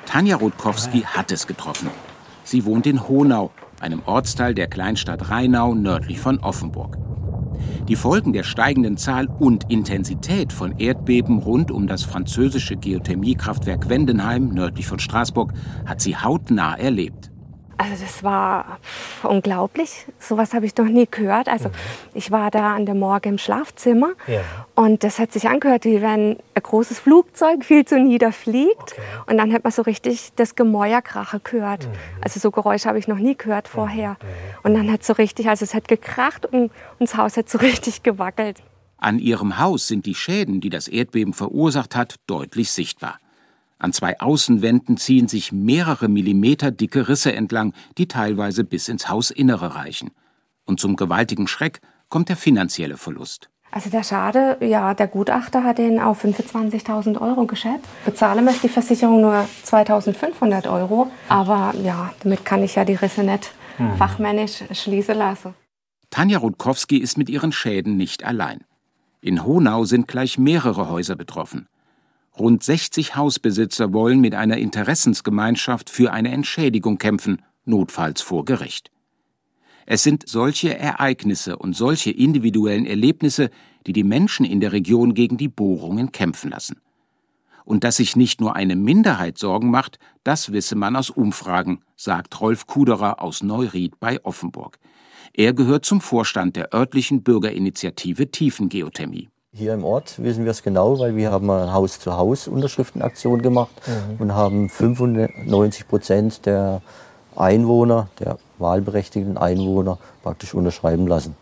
Tanja 0.06 0.36
Rutkowski 0.36 1.02
hat 1.02 1.32
es 1.32 1.48
getroffen. 1.48 1.90
Sie 2.44 2.66
wohnt 2.66 2.88
in 2.88 3.08
Honau, 3.08 3.52
einem 3.82 4.02
Ortsteil 4.06 4.54
der 4.54 4.68
Kleinstadt 4.68 5.30
Rheinau 5.30 5.76
nördlich 5.76 6.20
von 6.20 6.40
Offenburg. 6.40 6.98
Die 7.88 7.96
Folgen 7.96 8.34
der 8.34 8.44
steigenden 8.44 8.98
Zahl 8.98 9.28
und 9.28 9.72
Intensität 9.72 10.52
von 10.52 10.78
Erdbeben 10.78 11.40
rund 11.40 11.72
um 11.72 11.88
das 11.88 12.04
französische 12.04 12.76
Geothermiekraftwerk 12.76 13.90
Wendenheim 13.90 14.50
nördlich 14.50 14.88
von 14.88 15.00
Straßburg 15.00 15.54
hat 15.86 16.02
sie 16.02 16.18
hautnah 16.18 16.76
erlebt. 16.76 17.32
Also 17.78 18.04
das 18.04 18.24
war 18.24 18.80
unglaublich. 19.22 20.06
Sowas 20.20 20.54
habe 20.54 20.66
ich 20.66 20.76
noch 20.78 20.86
nie 20.86 21.08
gehört. 21.10 21.48
Also 21.48 21.70
mhm. 21.70 21.74
ich 22.16 22.32
war 22.32 22.50
da 22.50 22.76
an 22.76 22.86
dem 22.86 23.00
Morgen 23.00 23.30
im 23.30 23.38
Schlafzimmer 23.38 24.14
ja. 24.26 24.42
und 24.76 25.04
das 25.04 25.20
hat 25.20 25.32
sich 25.32 25.48
angehört, 25.48 25.86
wie 25.86 26.02
wenn 26.02 26.38
ein 26.56 26.64
großes 26.64 27.00
Flugzeug 27.00 27.64
viel 27.64 27.86
zu 27.86 28.00
niederfliegt. 28.00 28.94
Okay. 28.94 29.02
Und 29.28 29.38
dann 29.38 29.54
hat 29.54 29.64
man 29.64 29.72
so 29.72 29.84
richtig 29.84 30.32
das 30.36 30.56
Gemäuerkrache 30.56 31.40
gehört. 31.40 31.86
Mhm. 31.86 31.92
Also 32.22 32.40
so 32.40 32.50
Geräusche 32.50 32.90
habe 32.90 32.98
ich 32.98 33.08
noch 33.08 33.20
nie 33.20 33.38
gehört 33.38 33.68
vorher. 33.68 34.12
Mhm. 34.12 34.16
Und 34.64 34.74
dann 34.74 34.92
hat 34.92 35.04
so 35.04 35.14
richtig, 35.14 35.48
also 35.48 35.64
es 35.64 35.74
hat 35.76 35.88
gekracht 35.88 36.46
und, 36.46 36.64
und 36.64 36.72
das 37.00 37.16
Haus 37.16 37.38
hat 37.38 37.50
so 37.50 37.58
richtig 37.60 38.02
gewackelt. 38.02 38.64
An 38.98 39.20
ihrem 39.20 39.60
Haus 39.60 39.88
sind 39.88 40.08
die 40.08 40.16
Schäden, 40.16 40.60
die 40.60 40.70
das 40.70 40.88
Erdbeben 40.88 41.34
verursacht 41.34 41.96
hat, 41.96 42.16
deutlich 42.26 42.72
sichtbar. 42.72 43.20
An 43.80 43.94
zwei 43.94 44.20
Außenwänden 44.20 44.98
ziehen 44.98 45.28
sich 45.28 45.52
mehrere 45.52 46.08
Millimeter 46.08 46.72
dicke 46.72 47.08
Risse 47.08 47.34
entlang, 47.34 47.74
die 47.98 48.08
teilweise 48.08 48.64
bis 48.64 48.88
ins 48.88 49.10
Hausinnere 49.10 49.76
reichen. 49.76 50.12
Und 50.66 50.80
zum 50.80 50.96
gewaltigen 50.96 51.48
Schreck 51.48 51.82
kommt 52.10 52.30
der 52.30 52.38
finanzielle 52.38 52.98
Verlust. 52.98 53.50
Also 53.70 53.90
der 53.90 54.04
Schade, 54.04 54.58
ja, 54.62 54.94
der 54.94 55.08
Gutachter 55.08 55.64
hat 55.64 55.78
den 55.78 56.00
auf 56.00 56.24
25.000 56.24 57.20
Euro 57.22 57.46
geschätzt. 57.46 57.86
Bezahlen 58.06 58.46
möchte 58.46 58.62
die 58.68 58.74
Versicherung 58.74 59.22
nur 59.22 59.48
2.500 59.66 60.72
Euro. 60.72 61.12
Aber 61.28 61.74
ja, 61.84 62.14
damit 62.24 62.46
kann 62.46 62.64
ich 62.64 62.76
ja 62.76 62.86
die 62.86 62.96
Risse 62.96 63.24
nicht 63.24 63.52
hm. 63.76 63.96
fachmännisch 63.98 64.64
schließen 64.72 65.18
lassen. 65.18 65.54
Tanja 66.10 66.40
Rutkowski 66.40 66.98
ist 66.98 67.18
mit 67.18 67.30
ihren 67.30 67.52
Schäden 67.52 67.98
nicht 67.98 68.24
allein. 68.24 68.62
In 69.22 69.46
Honau 69.46 69.84
sind 69.84 70.08
gleich 70.08 70.38
mehrere 70.38 70.90
Häuser 70.90 71.16
betroffen. 71.16 71.68
Rund 72.40 72.62
60 72.62 73.16
Hausbesitzer 73.16 73.94
wollen 73.94 74.20
mit 74.20 74.36
einer 74.36 74.58
Interessensgemeinschaft 74.58 75.90
für 75.90 76.14
eine 76.14 76.32
Entschädigung 76.32 77.00
kämpfen, 77.00 77.42
notfalls 77.66 78.22
vor 78.22 78.46
Gericht. 78.46 78.92
Es 79.88 80.04
sind 80.04 80.28
solche 80.28 80.78
Ereignisse 80.78 81.58
und 81.58 81.76
solche 81.76 82.12
individuellen 82.12 82.86
Erlebnisse, 82.86 83.50
die 83.88 83.94
die 83.94 84.04
Menschen 84.04 84.46
in 84.46 84.60
der 84.60 84.72
Region 84.72 85.14
gegen 85.14 85.38
die 85.38 85.48
Bohrungen 85.48 86.12
kämpfen 86.12 86.52
lassen. 86.52 86.80
Und 87.66 87.84
dass 87.84 87.98
sich 87.98 88.16
nicht 88.16 88.40
nur 88.40 88.56
eine 88.56 88.76
Minderheit 88.76 89.38
Sorgen 89.38 89.72
macht, 89.72 89.98
das 90.24 90.52
wisse 90.52 90.76
man 90.76 90.96
aus 90.96 91.10
Umfragen, 91.10 91.82
sagt 91.96 92.40
Rolf 92.40 92.68
Kuderer 92.68 93.22
aus 93.22 93.42
Neuried 93.42 94.00
bei 94.00 94.24
Offenburg. 94.24 94.78
Er 95.34 95.54
gehört 95.54 95.86
zum 95.86 96.02
Vorstand 96.02 96.56
der 96.56 96.74
örtlichen 96.74 97.24
Bürgerinitiative 97.24 98.30
Tiefengeothermie. 98.30 99.30
Hier 99.58 99.74
im 99.74 99.84
Ort 99.84 100.22
wissen 100.22 100.44
wir 100.44 100.52
es 100.52 100.62
genau, 100.62 101.00
weil 101.00 101.16
wir 101.16 101.32
haben 101.32 101.50
eine 101.50 101.74
Haus-zu-Haus-Unterschriftenaktion 101.74 103.42
gemacht 103.42 103.72
mhm. 103.88 104.22
und 104.22 104.36
haben 104.36 104.70
95 104.70 105.88
Prozent 105.88 106.46
der 106.46 106.84
Einwohner, 107.36 108.08
der 108.20 108.38
wahlberechtigten 108.60 109.36
Einwohner 109.36 109.98
praktisch 110.22 110.54
unterschreiben 110.54 111.08
lassen. 111.08 111.36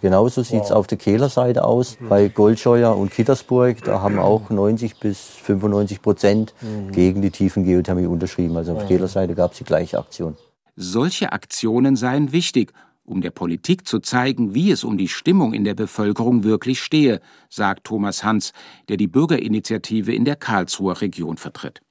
Genauso 0.00 0.42
sieht 0.42 0.64
es 0.64 0.70
wow. 0.70 0.78
auf 0.78 0.86
der 0.88 0.98
Kehlerseite 0.98 1.62
aus. 1.62 2.00
Mhm. 2.00 2.08
Bei 2.08 2.26
Goldscheuer 2.26 2.96
und 2.96 3.12
Kittersburg, 3.12 3.84
da 3.84 4.02
haben 4.02 4.18
auch 4.18 4.50
90 4.50 4.98
bis 4.98 5.20
95 5.20 6.02
Prozent 6.02 6.54
mhm. 6.62 6.90
gegen 6.90 7.22
die 7.22 7.30
Tiefengeothermie 7.30 8.06
unterschrieben. 8.06 8.56
Also 8.56 8.72
auf 8.72 8.78
der 8.78 8.88
Kehlerseite 8.88 9.36
gab 9.36 9.52
es 9.52 9.58
die 9.58 9.64
gleiche 9.64 10.00
Aktion. 10.00 10.36
Solche 10.74 11.30
Aktionen 11.32 11.94
seien 11.94 12.32
wichtig, 12.32 12.72
um 13.04 13.20
der 13.20 13.30
Politik 13.30 13.86
zu 13.86 13.98
zeigen, 13.98 14.54
wie 14.54 14.70
es 14.70 14.84
um 14.84 14.96
die 14.96 15.08
Stimmung 15.08 15.54
in 15.54 15.64
der 15.64 15.74
Bevölkerung 15.74 16.44
wirklich 16.44 16.80
stehe, 16.80 17.20
sagt 17.48 17.84
Thomas 17.84 18.24
Hans, 18.24 18.52
der 18.88 18.96
die 18.96 19.08
Bürgerinitiative 19.08 20.14
in 20.14 20.24
der 20.24 20.36
Karlsruher 20.36 21.00
Region 21.00 21.36
vertritt. 21.36 21.82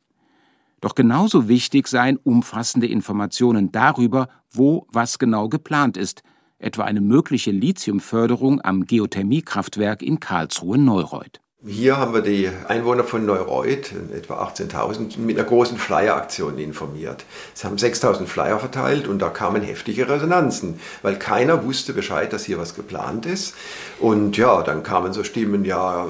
Doch 0.79 0.95
genauso 0.95 1.47
wichtig 1.47 1.87
seien 1.87 2.17
umfassende 2.17 2.87
Informationen 2.87 3.71
darüber, 3.71 4.29
wo 4.51 4.87
was 4.91 5.19
genau 5.19 5.47
geplant 5.47 5.95
ist, 5.95 6.23
etwa 6.57 6.83
eine 6.83 7.01
mögliche 7.01 7.51
Lithiumförderung 7.51 8.61
am 8.61 8.85
Geothermiekraftwerk 8.85 10.01
in 10.01 10.19
Karlsruhe-Neureuth. 10.19 11.39
Hier 11.63 11.97
haben 11.97 12.15
wir 12.15 12.21
die 12.21 12.49
Einwohner 12.67 13.03
von 13.03 13.23
Neureuth, 13.23 13.91
etwa 14.15 14.43
18.000, 14.43 15.19
mit 15.19 15.37
einer 15.37 15.47
großen 15.47 15.77
Flyer-Aktion 15.77 16.57
informiert. 16.57 17.23
Sie 17.53 17.67
haben 17.67 17.75
6.000 17.75 18.25
Flyer 18.25 18.57
verteilt 18.57 19.07
und 19.07 19.19
da 19.19 19.29
kamen 19.29 19.61
heftige 19.61 20.09
Resonanzen, 20.09 20.79
weil 21.03 21.19
keiner 21.19 21.63
wusste 21.63 21.93
Bescheid, 21.93 22.33
dass 22.33 22.45
hier 22.45 22.57
was 22.57 22.73
geplant 22.73 23.27
ist. 23.27 23.53
Und 23.99 24.37
ja, 24.37 24.63
dann 24.63 24.81
kamen 24.81 25.13
so 25.13 25.23
Stimmen, 25.23 25.63
ja, 25.63 26.07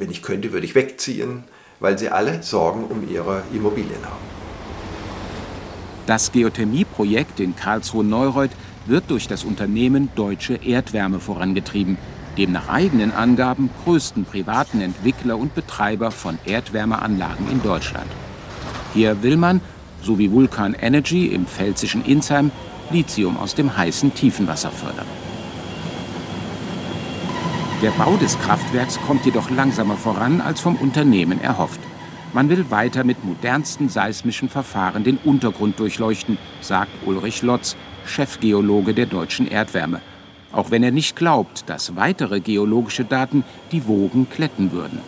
wenn 0.00 0.10
ich 0.10 0.24
könnte, 0.24 0.50
würde 0.50 0.66
ich 0.66 0.74
wegziehen, 0.74 1.44
weil 1.78 1.96
sie 1.96 2.08
alle 2.08 2.42
Sorgen 2.42 2.82
um 2.86 3.08
ihre 3.08 3.42
Immobilien 3.54 4.04
haben. 4.04 4.26
Das 6.06 6.32
Geothermieprojekt 6.32 7.38
in 7.38 7.54
Karlsruhe-Neureuth 7.54 8.50
wird 8.86 9.04
durch 9.06 9.28
das 9.28 9.44
Unternehmen 9.44 10.08
Deutsche 10.16 10.54
Erdwärme 10.54 11.20
vorangetrieben– 11.20 11.98
dem 12.38 12.52
nach 12.52 12.68
eigenen 12.68 13.12
Angaben 13.12 13.68
größten 13.84 14.24
privaten 14.24 14.80
Entwickler 14.80 15.36
und 15.36 15.54
Betreiber 15.54 16.10
von 16.10 16.38
Erdwärmeanlagen 16.46 17.50
in 17.50 17.60
Deutschland. 17.62 18.06
Hier 18.94 19.22
will 19.22 19.36
man, 19.36 19.60
so 20.02 20.18
wie 20.18 20.30
Vulkan 20.30 20.74
Energy 20.74 21.26
im 21.26 21.46
pfälzischen 21.46 22.04
Insheim, 22.04 22.52
Lithium 22.90 23.36
aus 23.36 23.54
dem 23.54 23.76
heißen 23.76 24.14
Tiefenwasser 24.14 24.70
fördern. 24.70 25.06
Der 27.82 27.90
Bau 27.90 28.16
des 28.16 28.38
Kraftwerks 28.38 28.98
kommt 29.06 29.26
jedoch 29.26 29.50
langsamer 29.50 29.96
voran 29.96 30.40
als 30.40 30.60
vom 30.60 30.76
Unternehmen 30.76 31.40
erhofft. 31.40 31.80
Man 32.32 32.48
will 32.48 32.70
weiter 32.70 33.04
mit 33.04 33.24
modernsten 33.24 33.88
seismischen 33.88 34.48
Verfahren 34.48 35.04
den 35.04 35.18
Untergrund 35.18 35.78
durchleuchten, 35.78 36.38
sagt 36.60 36.90
Ulrich 37.04 37.42
Lotz, 37.42 37.76
Chefgeologe 38.04 38.94
der 38.94 39.06
deutschen 39.06 39.48
Erdwärme 39.48 40.00
auch 40.52 40.70
wenn 40.70 40.82
er 40.82 40.90
nicht 40.90 41.16
glaubt, 41.16 41.68
dass 41.68 41.96
weitere 41.96 42.40
geologische 42.40 43.04
Daten 43.04 43.44
die 43.72 43.86
Wogen 43.86 44.28
kletten 44.30 44.72
würden. 44.72 45.00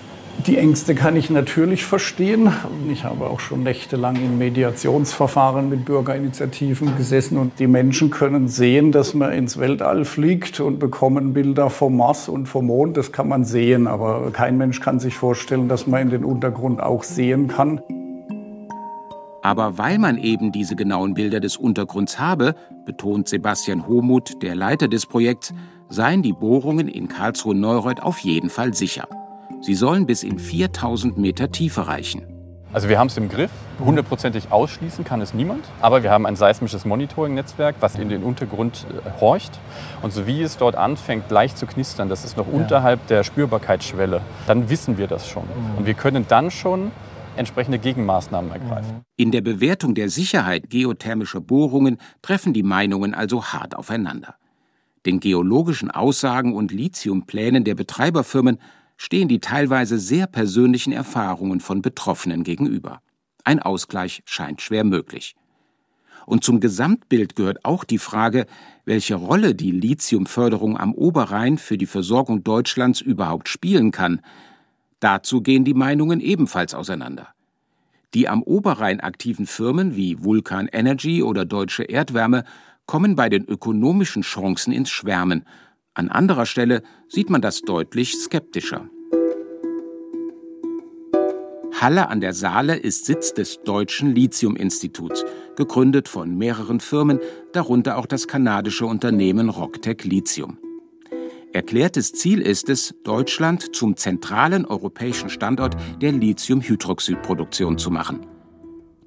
Die 0.46 0.56
Ängste 0.56 0.94
kann 0.94 1.16
ich 1.16 1.28
natürlich 1.28 1.84
verstehen. 1.84 2.50
Ich 2.90 3.04
habe 3.04 3.26
auch 3.26 3.40
schon 3.40 3.62
nächtelang 3.62 4.16
in 4.16 4.38
Mediationsverfahren 4.38 5.68
mit 5.68 5.84
Bürgerinitiativen 5.84 6.96
gesessen 6.96 7.36
und 7.36 7.58
die 7.58 7.66
Menschen 7.66 8.10
können 8.10 8.48
sehen, 8.48 8.90
dass 8.90 9.12
man 9.12 9.32
ins 9.32 9.58
Weltall 9.58 10.06
fliegt 10.06 10.60
und 10.60 10.78
bekommen 10.78 11.34
Bilder 11.34 11.68
vom 11.68 11.98
Mars 11.98 12.30
und 12.30 12.46
vom 12.46 12.68
Mond. 12.68 12.96
Das 12.96 13.12
kann 13.12 13.28
man 13.28 13.44
sehen, 13.44 13.86
aber 13.86 14.30
kein 14.32 14.56
Mensch 14.56 14.80
kann 14.80 14.98
sich 14.98 15.14
vorstellen, 15.14 15.68
dass 15.68 15.86
man 15.86 16.02
in 16.02 16.10
den 16.10 16.24
Untergrund 16.24 16.80
auch 16.80 17.02
sehen 17.02 17.48
kann. 17.48 17.82
Aber 19.42 19.78
weil 19.78 19.98
man 19.98 20.18
eben 20.18 20.52
diese 20.52 20.76
genauen 20.76 21.14
Bilder 21.14 21.40
des 21.40 21.56
Untergrunds 21.56 22.18
habe, 22.18 22.54
betont 22.84 23.28
Sebastian 23.28 23.86
Homuth, 23.86 24.42
der 24.42 24.54
Leiter 24.54 24.88
des 24.88 25.06
Projekts, 25.06 25.54
seien 25.88 26.22
die 26.22 26.32
Bohrungen 26.32 26.88
in 26.88 27.08
Karlsruhe-Neureuth 27.08 28.02
auf 28.02 28.18
jeden 28.18 28.50
Fall 28.50 28.74
sicher. 28.74 29.08
Sie 29.62 29.74
sollen 29.74 30.06
bis 30.06 30.22
in 30.22 30.38
4000 30.38 31.18
Meter 31.18 31.50
Tiefe 31.50 31.86
reichen. 31.86 32.22
Also 32.72 32.88
wir 32.88 33.00
haben 33.00 33.08
es 33.08 33.16
im 33.16 33.28
Griff. 33.28 33.50
Hundertprozentig 33.84 34.52
ausschließen 34.52 35.04
kann 35.04 35.20
es 35.20 35.34
niemand. 35.34 35.64
Aber 35.80 36.04
wir 36.04 36.10
haben 36.12 36.24
ein 36.24 36.36
seismisches 36.36 36.84
Monitoring-Netzwerk, 36.84 37.76
was 37.80 37.96
in 37.96 38.08
den 38.08 38.22
Untergrund 38.22 38.86
äh, 38.88 39.20
horcht. 39.20 39.58
Und 40.02 40.12
so 40.12 40.26
wie 40.28 40.40
es 40.42 40.56
dort 40.56 40.76
anfängt, 40.76 41.30
leicht 41.30 41.58
zu 41.58 41.66
knistern, 41.66 42.08
das 42.08 42.24
ist 42.24 42.36
noch 42.36 42.46
ja. 42.46 42.52
unterhalb 42.52 43.04
der 43.08 43.24
Spürbarkeitsschwelle, 43.24 44.20
dann 44.46 44.70
wissen 44.70 44.98
wir 44.98 45.08
das 45.08 45.28
schon. 45.28 45.42
Mhm. 45.42 45.78
Und 45.78 45.86
wir 45.86 45.94
können 45.94 46.26
dann 46.28 46.52
schon 46.52 46.92
entsprechende 47.36 47.78
Gegenmaßnahmen 47.78 48.50
ergreifen. 48.50 49.02
In 49.16 49.30
der 49.30 49.40
Bewertung 49.40 49.94
der 49.94 50.08
Sicherheit 50.08 50.70
geothermischer 50.70 51.40
Bohrungen 51.40 51.98
treffen 52.22 52.52
die 52.52 52.62
Meinungen 52.62 53.14
also 53.14 53.44
hart 53.44 53.74
aufeinander. 53.74 54.36
Den 55.06 55.20
geologischen 55.20 55.90
Aussagen 55.90 56.54
und 56.54 56.72
Lithiumplänen 56.72 57.64
der 57.64 57.74
Betreiberfirmen 57.74 58.58
stehen 58.96 59.28
die 59.28 59.40
teilweise 59.40 59.98
sehr 59.98 60.26
persönlichen 60.26 60.92
Erfahrungen 60.92 61.60
von 61.60 61.80
Betroffenen 61.80 62.44
gegenüber. 62.44 63.00
Ein 63.44 63.60
Ausgleich 63.60 64.22
scheint 64.26 64.60
schwer 64.60 64.84
möglich. 64.84 65.34
Und 66.26 66.44
zum 66.44 66.60
Gesamtbild 66.60 67.34
gehört 67.34 67.64
auch 67.64 67.84
die 67.84 67.98
Frage, 67.98 68.46
welche 68.84 69.14
Rolle 69.14 69.54
die 69.54 69.70
Lithiumförderung 69.70 70.76
am 70.76 70.94
Oberrhein 70.94 71.56
für 71.56 71.78
die 71.78 71.86
Versorgung 71.86 72.44
Deutschlands 72.44 73.00
überhaupt 73.00 73.48
spielen 73.48 73.90
kann. 73.90 74.20
Dazu 75.00 75.40
gehen 75.40 75.64
die 75.64 75.74
Meinungen 75.74 76.20
ebenfalls 76.20 76.74
auseinander. 76.74 77.28
Die 78.12 78.28
am 78.28 78.42
Oberrhein 78.42 79.00
aktiven 79.00 79.46
Firmen 79.46 79.96
wie 79.96 80.22
Vulkan 80.22 80.68
Energy 80.70 81.22
oder 81.22 81.44
Deutsche 81.44 81.84
Erdwärme 81.84 82.44
kommen 82.86 83.16
bei 83.16 83.28
den 83.28 83.44
ökonomischen 83.44 84.22
Chancen 84.22 84.72
ins 84.72 84.90
Schwärmen. 84.90 85.46
An 85.94 86.08
anderer 86.08 86.44
Stelle 86.44 86.82
sieht 87.08 87.30
man 87.30 87.40
das 87.40 87.62
deutlich 87.62 88.14
skeptischer. 88.14 88.88
Halle 91.80 92.08
an 92.08 92.20
der 92.20 92.34
Saale 92.34 92.76
ist 92.76 93.06
Sitz 93.06 93.32
des 93.32 93.62
Deutschen 93.62 94.14
Lithium-Instituts, 94.14 95.24
gegründet 95.56 96.08
von 96.08 96.36
mehreren 96.36 96.78
Firmen, 96.78 97.20
darunter 97.52 97.96
auch 97.96 98.06
das 98.06 98.28
kanadische 98.28 98.84
Unternehmen 98.84 99.48
Rocktech 99.48 100.04
Lithium. 100.04 100.58
Erklärtes 101.52 102.12
Ziel 102.12 102.40
ist 102.40 102.68
es, 102.68 102.94
Deutschland 103.02 103.74
zum 103.74 103.96
zentralen 103.96 104.64
europäischen 104.64 105.30
Standort 105.30 105.76
der 106.00 106.12
Lithiumhydroxidproduktion 106.12 107.76
zu 107.76 107.90
machen. 107.90 108.26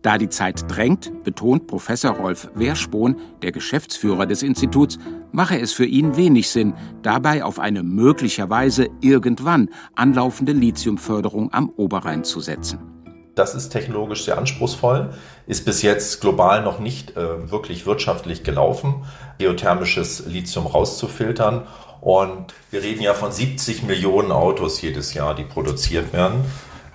Da 0.01 0.17
die 0.17 0.27
Zeit 0.27 0.65
drängt, 0.69 1.23
betont 1.23 1.67
Professor 1.67 2.11
Rolf 2.11 2.49
Wehrspon, 2.53 3.15
der 3.41 3.53
Geschäftsführer 3.53 4.25
des 4.25 4.43
Instituts, 4.43 4.99
mache 5.31 5.57
es 5.57 5.71
für 5.71 5.85
ihn 5.85 6.17
wenig 6.17 6.49
Sinn, 6.49 6.73
dabei 7.01 7.45
auf 7.45 7.59
eine 7.59 7.81
möglicherweise 7.81 8.89
irgendwann 8.99 9.69
anlaufende 9.95 10.51
Lithiumförderung 10.51 11.53
am 11.53 11.69
Oberrhein 11.69 12.25
zu 12.25 12.41
setzen. 12.41 12.92
Das 13.35 13.55
ist 13.55 13.69
technologisch 13.69 14.25
sehr 14.25 14.37
anspruchsvoll, 14.37 15.09
ist 15.47 15.65
bis 15.65 15.81
jetzt 15.81 16.21
global 16.21 16.61
noch 16.61 16.79
nicht 16.79 17.17
äh, 17.17 17.49
wirklich 17.49 17.87
wirtschaftlich 17.87 18.43
gelaufen, 18.43 19.05
geothermisches 19.39 20.27
Lithium 20.27 20.67
rauszufiltern. 20.67 21.63
Und 21.99 22.53
wir 22.69 22.83
reden 22.83 23.01
ja 23.01 23.15
von 23.15 23.31
70 23.31 23.83
Millionen 23.83 24.31
Autos 24.31 24.81
jedes 24.81 25.15
Jahr, 25.15 25.33
die 25.33 25.45
produziert 25.45 26.13
werden. 26.13 26.45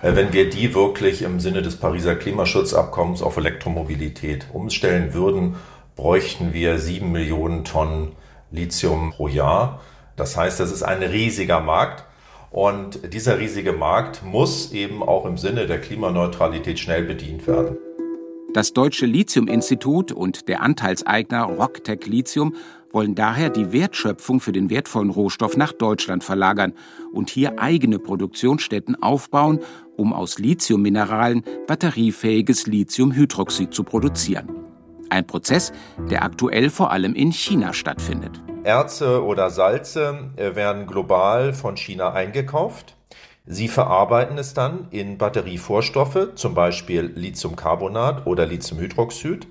Äh, 0.01 0.15
wenn 0.15 0.31
wir 0.31 0.49
die 0.49 0.73
wirklich 0.73 1.23
im 1.23 1.41
Sinne 1.41 1.61
des 1.61 1.75
Pariser 1.75 2.15
Klimaschutzabkommens 2.15 3.21
auf 3.21 3.35
Elektromobilität 3.35 4.45
umstellen 4.53 5.13
würden, 5.13 5.57
bräuchten 5.97 6.53
wir 6.53 6.79
sieben 6.79 7.11
Millionen 7.11 7.65
Tonnen 7.65 8.13
Lithium 8.49 9.11
pro 9.11 9.27
Jahr. 9.27 9.81
Das 10.15 10.37
heißt, 10.37 10.59
das 10.59 10.71
ist 10.71 10.83
ein 10.83 11.03
riesiger 11.03 11.59
Markt. 11.59 12.05
Und 12.51 13.13
dieser 13.13 13.39
riesige 13.39 13.73
Markt 13.73 14.23
muss 14.23 14.71
eben 14.71 15.03
auch 15.03 15.25
im 15.25 15.37
Sinne 15.37 15.67
der 15.67 15.79
Klimaneutralität 15.79 16.79
schnell 16.79 17.03
bedient 17.03 17.47
werden. 17.47 17.77
Das 18.53 18.73
Deutsche 18.73 19.05
Lithium-Institut 19.05 20.11
und 20.11 20.47
der 20.47 20.63
Anteilseigner 20.63 21.43
Rocktech 21.43 22.07
Lithium 22.07 22.55
wollen 22.91 23.13
daher 23.13 23.51
die 23.51 23.71
Wertschöpfung 23.71 24.39
für 24.39 24.51
den 24.51 24.71
wertvollen 24.71 25.11
Rohstoff 25.11 25.55
nach 25.55 25.71
Deutschland 25.71 26.23
verlagern 26.23 26.73
und 27.13 27.29
hier 27.29 27.59
eigene 27.59 27.99
Produktionsstätten 27.99 29.01
aufbauen, 29.03 29.59
um 29.95 30.13
aus 30.13 30.39
Lithiummineralen 30.39 31.43
batteriefähiges 31.67 32.65
Lithiumhydroxid 32.65 33.71
zu 33.71 33.83
produzieren. 33.83 34.49
Ein 35.09 35.27
Prozess, 35.27 35.71
der 36.09 36.23
aktuell 36.23 36.71
vor 36.71 36.91
allem 36.91 37.13
in 37.13 37.31
China 37.31 37.73
stattfindet. 37.73 38.41
Erze 38.63 39.23
oder 39.23 39.49
Salze 39.49 40.31
äh, 40.35 40.55
werden 40.55 40.85
global 40.85 41.53
von 41.53 41.77
China 41.77 42.13
eingekauft. 42.13 42.95
Sie 43.45 43.67
verarbeiten 43.67 44.37
es 44.37 44.53
dann 44.53 44.87
in 44.91 45.17
Batterievorstoffe, 45.17 46.35
zum 46.35 46.53
Beispiel 46.53 47.11
Lithiumcarbonat 47.15 48.27
oder 48.27 48.45
Lithiumhydroxid, 48.45 49.47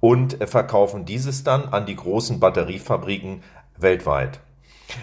und 0.00 0.40
äh, 0.40 0.46
verkaufen 0.46 1.04
dieses 1.04 1.44
dann 1.44 1.68
an 1.68 1.86
die 1.86 1.96
großen 1.96 2.40
Batteriefabriken 2.40 3.42
weltweit. 3.78 4.40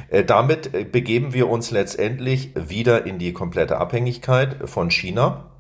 Äh, 0.10 0.24
damit 0.24 0.92
begeben 0.92 1.34
wir 1.34 1.50
uns 1.50 1.72
letztendlich 1.72 2.52
wieder 2.56 3.06
in 3.06 3.18
die 3.18 3.34
komplette 3.34 3.78
Abhängigkeit 3.78 4.70
von 4.70 4.92
China. 4.92 5.51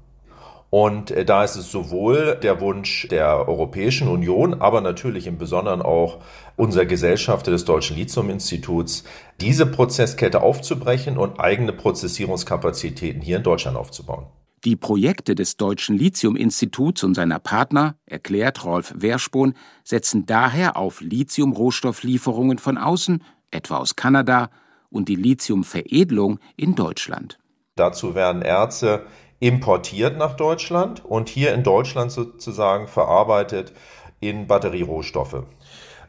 Und 0.71 1.11
äh, 1.11 1.25
da 1.25 1.43
ist 1.43 1.57
es 1.57 1.69
sowohl 1.69 2.39
der 2.41 2.61
Wunsch 2.61 3.07
der 3.11 3.47
Europäischen 3.47 4.07
Union, 4.07 4.61
aber 4.61 4.79
natürlich 4.79 5.27
im 5.27 5.37
Besonderen 5.37 5.81
auch 5.81 6.19
unserer 6.55 6.85
Gesellschafter 6.85 7.51
des 7.51 7.65
Deutschen 7.65 7.97
Lithium-Instituts, 7.97 9.03
diese 9.41 9.65
Prozesskette 9.65 10.41
aufzubrechen 10.41 11.17
und 11.17 11.41
eigene 11.41 11.73
Prozessierungskapazitäten 11.73 13.21
hier 13.21 13.37
in 13.37 13.43
Deutschland 13.43 13.75
aufzubauen. 13.75 14.27
Die 14.63 14.77
Projekte 14.77 15.35
des 15.35 15.57
Deutschen 15.57 15.97
Lithium-Instituts 15.97 17.03
und 17.03 17.15
seiner 17.15 17.39
Partner, 17.39 17.95
erklärt 18.05 18.63
Rolf 18.63 18.93
Wehrspon, 18.95 19.55
setzen 19.83 20.25
daher 20.25 20.77
auf 20.77 21.01
Lithium-Rohstofflieferungen 21.01 22.59
von 22.59 22.77
außen, 22.77 23.23
etwa 23.49 23.77
aus 23.77 23.97
Kanada, 23.97 24.49
und 24.89 25.09
die 25.09 25.15
Lithiumveredelung 25.15 26.39
in 26.55 26.75
Deutschland. 26.75 27.39
Dazu 27.75 28.15
werden 28.15 28.41
Erze 28.41 29.03
importiert 29.41 30.17
nach 30.17 30.35
Deutschland 30.35 31.03
und 31.03 31.27
hier 31.27 31.53
in 31.53 31.63
Deutschland 31.63 32.11
sozusagen 32.11 32.87
verarbeitet 32.87 33.73
in 34.19 34.45
Batterierohstoffe. 34.47 35.43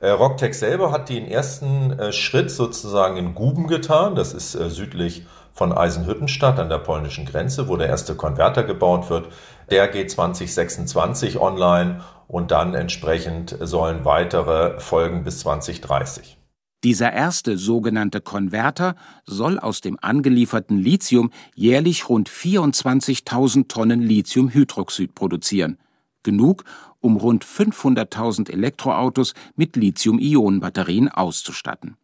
Äh, 0.00 0.10
Rocktech 0.10 0.58
selber 0.58 0.92
hat 0.92 1.08
den 1.08 1.26
ersten 1.26 1.98
äh, 1.98 2.12
Schritt 2.12 2.50
sozusagen 2.50 3.16
in 3.16 3.34
Guben 3.34 3.68
getan. 3.68 4.14
Das 4.14 4.34
ist 4.34 4.54
äh, 4.54 4.68
südlich 4.68 5.24
von 5.54 5.72
Eisenhüttenstadt 5.72 6.58
an 6.58 6.68
der 6.68 6.78
polnischen 6.78 7.24
Grenze, 7.24 7.68
wo 7.68 7.76
der 7.76 7.88
erste 7.88 8.16
Konverter 8.16 8.64
gebaut 8.64 9.08
wird. 9.08 9.28
Der 9.70 9.88
geht 9.88 10.10
2026 10.10 11.38
online 11.40 12.02
und 12.28 12.50
dann 12.50 12.74
entsprechend 12.74 13.56
sollen 13.60 14.04
weitere 14.04 14.78
folgen 14.78 15.24
bis 15.24 15.40
2030. 15.40 16.41
Dieser 16.84 17.12
erste 17.12 17.58
sogenannte 17.58 18.20
Konverter 18.20 18.96
soll 19.24 19.60
aus 19.60 19.80
dem 19.80 19.98
angelieferten 20.00 20.78
Lithium 20.78 21.30
jährlich 21.54 22.08
rund 22.08 22.28
24.000 22.28 23.68
Tonnen 23.68 24.02
Lithiumhydroxid 24.02 25.14
produzieren. 25.14 25.78
Genug, 26.24 26.64
um 27.00 27.16
rund 27.16 27.44
500.000 27.44 28.50
Elektroautos 28.50 29.34
mit 29.54 29.76
Lithium-Ionen-Batterien 29.76 31.08
auszustatten. 31.08 31.96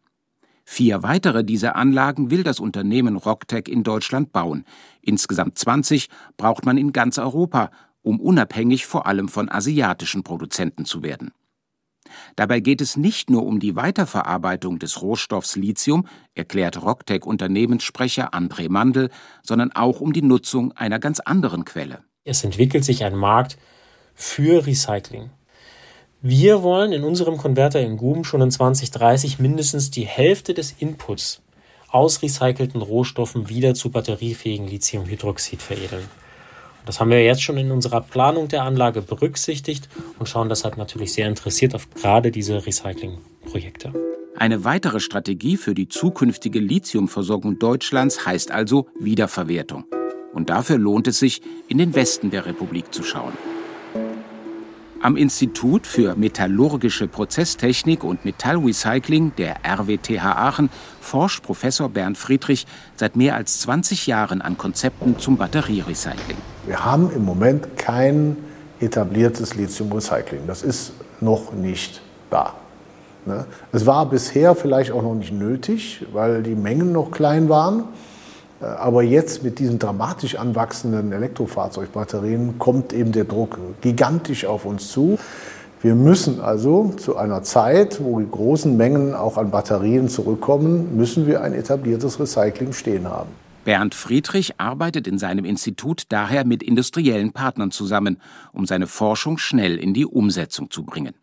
Vier 0.63 1.03
weitere 1.03 1.43
dieser 1.43 1.75
Anlagen 1.75 2.31
will 2.31 2.43
das 2.43 2.59
Unternehmen 2.59 3.17
Rocktech 3.17 3.67
in 3.67 3.83
Deutschland 3.83 4.31
bauen. 4.31 4.65
Insgesamt 5.01 5.57
20 5.57 6.09
braucht 6.37 6.65
man 6.65 6.77
in 6.77 6.93
ganz 6.93 7.17
Europa, 7.17 7.71
um 8.01 8.19
unabhängig 8.19 8.85
vor 8.85 9.07
allem 9.07 9.27
von 9.29 9.49
asiatischen 9.49 10.23
Produzenten 10.23 10.85
zu 10.85 11.01
werden. 11.01 11.31
Dabei 12.35 12.59
geht 12.59 12.81
es 12.81 12.97
nicht 12.97 13.29
nur 13.29 13.45
um 13.45 13.59
die 13.59 13.75
Weiterverarbeitung 13.75 14.79
des 14.79 15.01
Rohstoffs 15.01 15.55
Lithium, 15.55 16.07
erklärt 16.35 16.81
Rocktech-Unternehmenssprecher 16.81 18.33
André 18.33 18.69
Mandel, 18.69 19.09
sondern 19.43 19.71
auch 19.71 20.01
um 20.01 20.13
die 20.13 20.21
Nutzung 20.21 20.71
einer 20.73 20.99
ganz 20.99 21.19
anderen 21.19 21.65
Quelle. 21.65 22.03
Es 22.23 22.43
entwickelt 22.43 22.83
sich 22.83 23.03
ein 23.03 23.15
Markt 23.15 23.57
für 24.13 24.65
Recycling. 24.65 25.29
Wir 26.21 26.63
wollen 26.63 26.91
in 26.91 27.05
unserem 27.05 27.37
Konverter 27.37 27.79
in 27.79 27.95
Guben 27.95 28.25
schon 28.25 28.41
in 28.41 28.51
2030 28.51 29.39
mindestens 29.39 29.89
die 29.89 30.05
Hälfte 30.05 30.53
des 30.53 30.75
Inputs 30.77 31.41
aus 31.87 32.21
recycelten 32.21 32.81
Rohstoffen 32.81 33.49
wieder 33.49 33.73
zu 33.73 33.89
batteriefähigen 33.89 34.67
Lithiumhydroxid 34.67 35.61
veredeln. 35.61 36.03
Das 36.85 36.99
haben 36.99 37.09
wir 37.09 37.23
jetzt 37.23 37.43
schon 37.43 37.57
in 37.57 37.71
unserer 37.71 38.01
Planung 38.01 38.47
der 38.47 38.63
Anlage 38.63 39.01
berücksichtigt 39.01 39.89
und 40.17 40.27
schauen 40.27 40.49
deshalb 40.49 40.77
natürlich 40.77 41.13
sehr 41.13 41.27
interessiert 41.27 41.75
auf 41.75 41.87
gerade 41.93 42.31
diese 42.31 42.65
Recyclingprojekte. 42.65 43.93
Eine 44.37 44.63
weitere 44.63 44.99
Strategie 44.99 45.57
für 45.57 45.73
die 45.73 45.89
zukünftige 45.89 46.59
Lithiumversorgung 46.59 47.59
Deutschlands 47.59 48.25
heißt 48.25 48.51
also 48.51 48.87
Wiederverwertung. 48.99 49.83
Und 50.33 50.49
dafür 50.49 50.77
lohnt 50.77 51.07
es 51.07 51.19
sich, 51.19 51.41
in 51.67 51.77
den 51.77 51.93
Westen 51.93 52.29
der 52.29 52.45
Republik 52.45 52.93
zu 52.93 53.03
schauen. 53.03 53.33
Am 55.01 55.15
Institut 55.15 55.87
für 55.87 56.15
Metallurgische 56.15 57.07
Prozesstechnik 57.07 58.03
und 58.03 58.25
Metallrecycling 58.25 59.33
der 59.37 59.57
RWTH 59.65 60.23
Aachen 60.23 60.69
forscht 60.99 61.41
Professor 61.41 61.87
Bernd 61.87 62.17
Friedrich 62.17 62.67
seit 62.95 63.15
mehr 63.15 63.35
als 63.35 63.61
20 63.61 64.07
Jahren 64.07 64.41
an 64.41 64.57
Konzepten 64.57 65.17
zum 65.17 65.37
Batterierecycling. 65.37 66.37
Wir 66.69 66.85
haben 66.85 67.09
im 67.15 67.25
Moment 67.25 67.77
kein 67.77 68.37
etabliertes 68.79 69.55
Lithium-Recycling. 69.55 70.41
Das 70.45 70.61
ist 70.61 70.91
noch 71.19 71.51
nicht 71.51 71.99
da. 72.29 72.53
Ne? 73.25 73.45
Es 73.71 73.87
war 73.87 74.07
bisher 74.07 74.53
vielleicht 74.53 74.91
auch 74.91 75.01
noch 75.01 75.15
nicht 75.15 75.33
nötig, 75.33 76.05
weil 76.13 76.43
die 76.43 76.53
Mengen 76.53 76.91
noch 76.91 77.09
klein 77.09 77.49
waren. 77.49 77.85
Äh, 78.61 78.65
aber 78.65 79.01
jetzt 79.01 79.43
mit 79.43 79.57
diesen 79.57 79.79
dramatisch 79.79 80.35
anwachsenden 80.35 81.11
Elektrofahrzeugbatterien 81.11 82.59
kommt 82.59 82.93
eben 82.93 83.13
der 83.13 83.23
Druck 83.23 83.57
gigantisch 83.81 84.45
auf 84.45 84.65
uns 84.65 84.91
zu. 84.91 85.17
Wir 85.81 85.95
müssen 85.95 86.39
also 86.39 86.93
zu 86.97 87.17
einer 87.17 87.41
Zeit, 87.41 87.99
wo 88.03 88.19
die 88.19 88.29
großen 88.29 88.77
Mengen 88.77 89.15
auch 89.15 89.37
an 89.37 89.49
Batterien 89.49 90.07
zurückkommen, 90.07 90.95
müssen 90.95 91.25
wir 91.25 91.41
ein 91.41 91.55
etabliertes 91.55 92.19
Recycling 92.19 92.73
stehen 92.73 93.09
haben. 93.09 93.29
Bernd 93.65 93.95
Friedrich 93.95 94.59
arbeitet 94.59 95.07
in 95.07 95.17
seinem 95.17 95.45
Institut 95.45 96.03
daher 96.09 96.45
mit 96.45 96.63
industriellen 96.63 97.33
Partnern 97.33 97.71
zusammen, 97.71 98.21
um 98.53 98.65
seine 98.65 98.87
Forschung 98.87 99.37
schnell 99.37 99.77
in 99.77 99.93
die 99.93 100.05
Umsetzung 100.05 100.71
zu 100.71 100.83
bringen. 100.83 101.13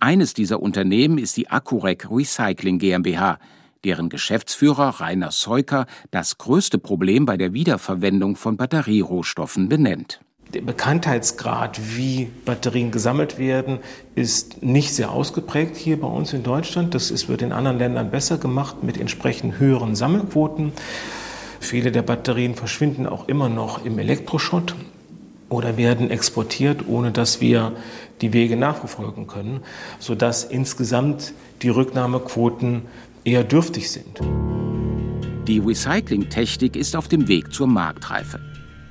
Eines 0.00 0.34
dieser 0.34 0.60
Unternehmen 0.60 1.18
ist 1.18 1.36
die 1.36 1.48
Accurec 1.48 2.08
Recycling 2.10 2.78
GmbH, 2.78 3.38
deren 3.84 4.08
Geschäftsführer 4.08 5.00
Rainer 5.00 5.30
Seuker 5.30 5.86
das 6.10 6.38
größte 6.38 6.78
Problem 6.78 7.26
bei 7.26 7.36
der 7.36 7.52
Wiederverwendung 7.52 8.36
von 8.36 8.56
Batterierohstoffen 8.56 9.68
benennt. 9.68 10.20
Der 10.54 10.62
Bekanntheitsgrad, 10.62 11.78
wie 11.96 12.30
Batterien 12.46 12.90
gesammelt 12.90 13.38
werden, 13.38 13.80
ist 14.14 14.62
nicht 14.62 14.94
sehr 14.94 15.10
ausgeprägt 15.10 15.76
hier 15.76 16.00
bei 16.00 16.08
uns 16.08 16.32
in 16.32 16.42
Deutschland. 16.42 16.94
Das 16.94 17.10
ist, 17.10 17.28
wird 17.28 17.42
in 17.42 17.52
anderen 17.52 17.78
Ländern 17.78 18.10
besser 18.10 18.38
gemacht 18.38 18.82
mit 18.82 18.98
entsprechend 18.98 19.58
höheren 19.58 19.94
Sammelquoten. 19.94 20.72
Viele 21.60 21.92
der 21.92 22.02
Batterien 22.02 22.54
verschwinden 22.54 23.06
auch 23.06 23.28
immer 23.28 23.48
noch 23.48 23.84
im 23.84 23.98
Elektroschrott 23.98 24.74
oder 25.48 25.76
werden 25.76 26.10
exportiert, 26.10 26.86
ohne 26.86 27.10
dass 27.10 27.40
wir 27.40 27.72
die 28.20 28.32
Wege 28.32 28.56
nachverfolgen 28.56 29.26
können, 29.26 29.60
sodass 29.98 30.44
insgesamt 30.44 31.32
die 31.62 31.68
Rücknahmequoten 31.68 32.82
eher 33.24 33.44
dürftig 33.44 33.90
sind. 33.90 34.20
Die 35.46 35.58
Recyclingtechnik 35.58 36.76
ist 36.76 36.94
auf 36.94 37.08
dem 37.08 37.28
Weg 37.28 37.52
zur 37.52 37.66
Marktreife. 37.66 38.40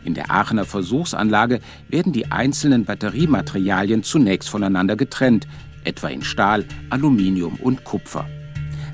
In 0.04 0.14
der 0.14 0.32
Aachener 0.32 0.66
Versuchsanlage 0.66 1.60
werden 1.90 2.14
die 2.14 2.32
einzelnen 2.32 2.86
Batteriematerialien 2.86 4.04
zunächst 4.04 4.50
voneinander 4.50 4.96
getrennt, 4.96 5.48
etwa 5.84 6.08
in 6.08 6.24
Stahl, 6.24 6.66
Aluminium 6.90 7.56
und 7.56 7.84
Kupfer. 7.84 8.26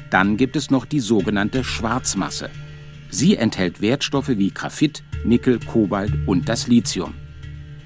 Dann 0.09 0.38
gibt 0.38 0.55
es 0.55 0.71
noch 0.71 0.86
die 0.86 0.99
sogenannte 0.99 1.63
Schwarzmasse. 1.63 2.49
Sie 3.13 3.38
enthält 3.38 3.80
Wertstoffe 3.80 4.30
wie 4.30 4.49
Graphit, 4.49 5.04
Nickel, 5.23 5.60
Kobalt 5.60 6.12
und 6.26 6.49
das 6.49 6.65
Lithium. 6.65 7.13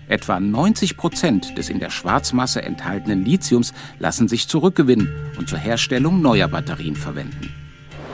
Etwa 0.08 0.40
90 0.40 0.96
Prozent 0.96 1.58
des 1.58 1.68
in 1.68 1.82
der 1.82 1.90
Schwarzmasse 1.90 2.62
enthaltenen 2.62 3.26
Lithiums 3.26 3.74
lassen 4.00 4.30
sich 4.30 4.48
zurückgewinnen 4.48 5.14
und 5.38 5.50
zur 5.50 5.60
Herstellung 5.60 6.22
neuer 6.22 6.48
Batterien 6.48 6.96
verwenden. 6.96 7.54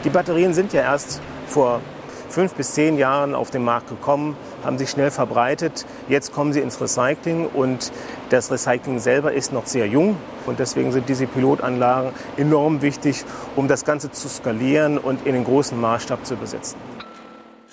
Die 0.03 0.09
Batterien 0.09 0.55
sind 0.55 0.73
ja 0.73 0.81
erst 0.81 1.21
vor 1.45 1.81
fünf 2.29 2.55
bis 2.55 2.73
zehn 2.73 2.97
Jahren 2.97 3.35
auf 3.35 3.51
den 3.51 3.63
Markt 3.63 3.89
gekommen, 3.89 4.35
haben 4.63 4.79
sich 4.79 4.89
schnell 4.89 5.11
verbreitet. 5.11 5.85
Jetzt 6.09 6.33
kommen 6.33 6.51
sie 6.51 6.61
ins 6.61 6.81
Recycling 6.81 7.45
und 7.45 7.91
das 8.31 8.51
Recycling 8.51 8.97
selber 8.97 9.33
ist 9.33 9.53
noch 9.53 9.67
sehr 9.67 9.85
jung. 9.85 10.17
Und 10.47 10.57
deswegen 10.57 10.91
sind 10.91 11.07
diese 11.07 11.27
Pilotanlagen 11.27 12.11
enorm 12.37 12.81
wichtig, 12.81 13.23
um 13.55 13.67
das 13.67 13.85
Ganze 13.85 14.11
zu 14.11 14.27
skalieren 14.27 14.97
und 14.97 15.27
in 15.27 15.33
den 15.35 15.43
großen 15.43 15.79
Maßstab 15.79 16.25
zu 16.25 16.33
übersetzen. 16.33 16.79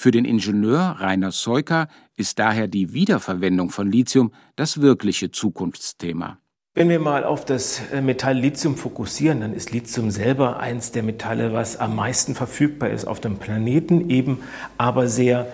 Für 0.01 0.13
den 0.13 0.25
Ingenieur 0.25 0.97
Rainer 0.99 1.31
Seuker 1.31 1.87
ist 2.17 2.39
daher 2.39 2.69
die 2.69 2.95
Wiederverwendung 2.95 3.69
von 3.69 3.93
Lithium 3.93 4.33
das 4.57 4.81
wirkliche 4.81 5.31
Zukunftsthema. 5.31 6.39
Wenn 6.73 6.89
wir 6.89 7.01
mal 7.01 7.23
auf 7.23 7.45
das 7.45 7.83
äh, 7.93 8.01
Metall 8.01 8.39
Lithium 8.39 8.77
fokussieren, 8.77 9.43
dann 9.43 9.53
ist 9.53 9.73
Lithium 9.73 10.11
selber 10.11 10.59
eins 10.59 10.91
der 10.93 11.03
Metalle, 11.03 11.53
was 11.53 11.77
am 11.77 11.97
meisten 11.97 12.35
verfügbar 12.35 12.89
ist 12.89 13.05
auf 13.05 13.21
dem 13.21 13.37
Planeten, 13.37 14.09
eben 14.09 14.39
aber 14.79 15.07
sehr 15.07 15.53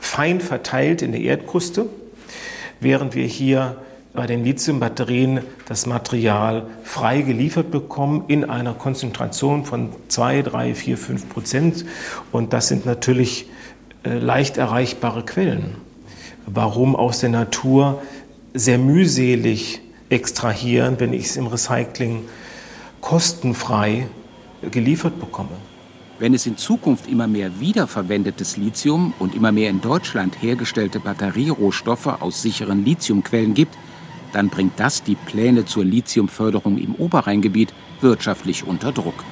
fein 0.00 0.40
verteilt 0.40 1.00
in 1.00 1.12
der 1.12 1.20
Erdkruste, 1.20 1.88
während 2.80 3.14
wir 3.14 3.26
hier 3.26 3.76
bei 4.12 4.26
den 4.26 4.42
Lithiumbatterien 4.42 5.40
das 5.66 5.86
Material 5.86 6.66
frei 6.82 7.22
geliefert 7.22 7.70
bekommen 7.70 8.24
in 8.26 8.42
einer 8.42 8.74
Konzentration 8.74 9.64
von 9.64 9.90
2, 10.08 10.42
3, 10.42 10.74
4, 10.74 10.98
5 10.98 11.28
Prozent. 11.28 11.84
Und 12.32 12.52
das 12.52 12.66
sind 12.66 12.86
natürlich 12.86 13.48
leicht 14.04 14.56
erreichbare 14.56 15.24
Quellen. 15.24 15.76
Warum 16.46 16.94
aus 16.94 17.20
der 17.20 17.30
Natur 17.30 18.02
sehr 18.52 18.78
mühselig 18.78 19.80
extrahieren, 20.10 21.00
wenn 21.00 21.12
ich 21.12 21.26
es 21.26 21.36
im 21.36 21.46
Recycling 21.46 22.24
kostenfrei 23.00 24.06
geliefert 24.70 25.18
bekomme? 25.18 25.56
Wenn 26.18 26.32
es 26.32 26.46
in 26.46 26.56
Zukunft 26.56 27.08
immer 27.08 27.26
mehr 27.26 27.58
wiederverwendetes 27.58 28.56
Lithium 28.56 29.14
und 29.18 29.34
immer 29.34 29.50
mehr 29.50 29.70
in 29.70 29.80
Deutschland 29.80 30.40
hergestellte 30.40 31.00
Batterierohstoffe 31.00 32.06
aus 32.06 32.40
sicheren 32.40 32.84
Lithiumquellen 32.84 33.54
gibt, 33.54 33.76
dann 34.32 34.48
bringt 34.48 34.78
das 34.78 35.02
die 35.02 35.16
Pläne 35.16 35.64
zur 35.64 35.84
Lithiumförderung 35.84 36.78
im 36.78 36.94
Oberrheingebiet 36.94 37.72
wirtschaftlich 38.00 38.64
unter 38.64 38.92
Druck. 38.92 39.24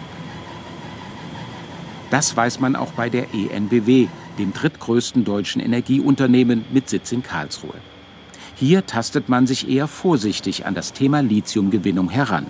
Das 2.10 2.36
weiß 2.36 2.60
man 2.60 2.76
auch 2.76 2.92
bei 2.92 3.08
der 3.08 3.26
ENBW, 3.32 4.08
dem 4.38 4.52
drittgrößten 4.52 5.24
deutschen 5.24 5.60
Energieunternehmen 5.60 6.64
mit 6.72 6.88
Sitz 6.88 7.12
in 7.12 7.22
Karlsruhe. 7.22 7.74
Hier 8.54 8.86
tastet 8.86 9.28
man 9.28 9.46
sich 9.46 9.68
eher 9.68 9.88
vorsichtig 9.88 10.66
an 10.66 10.74
das 10.74 10.92
Thema 10.92 11.20
Lithiumgewinnung 11.20 12.10
heran. 12.10 12.46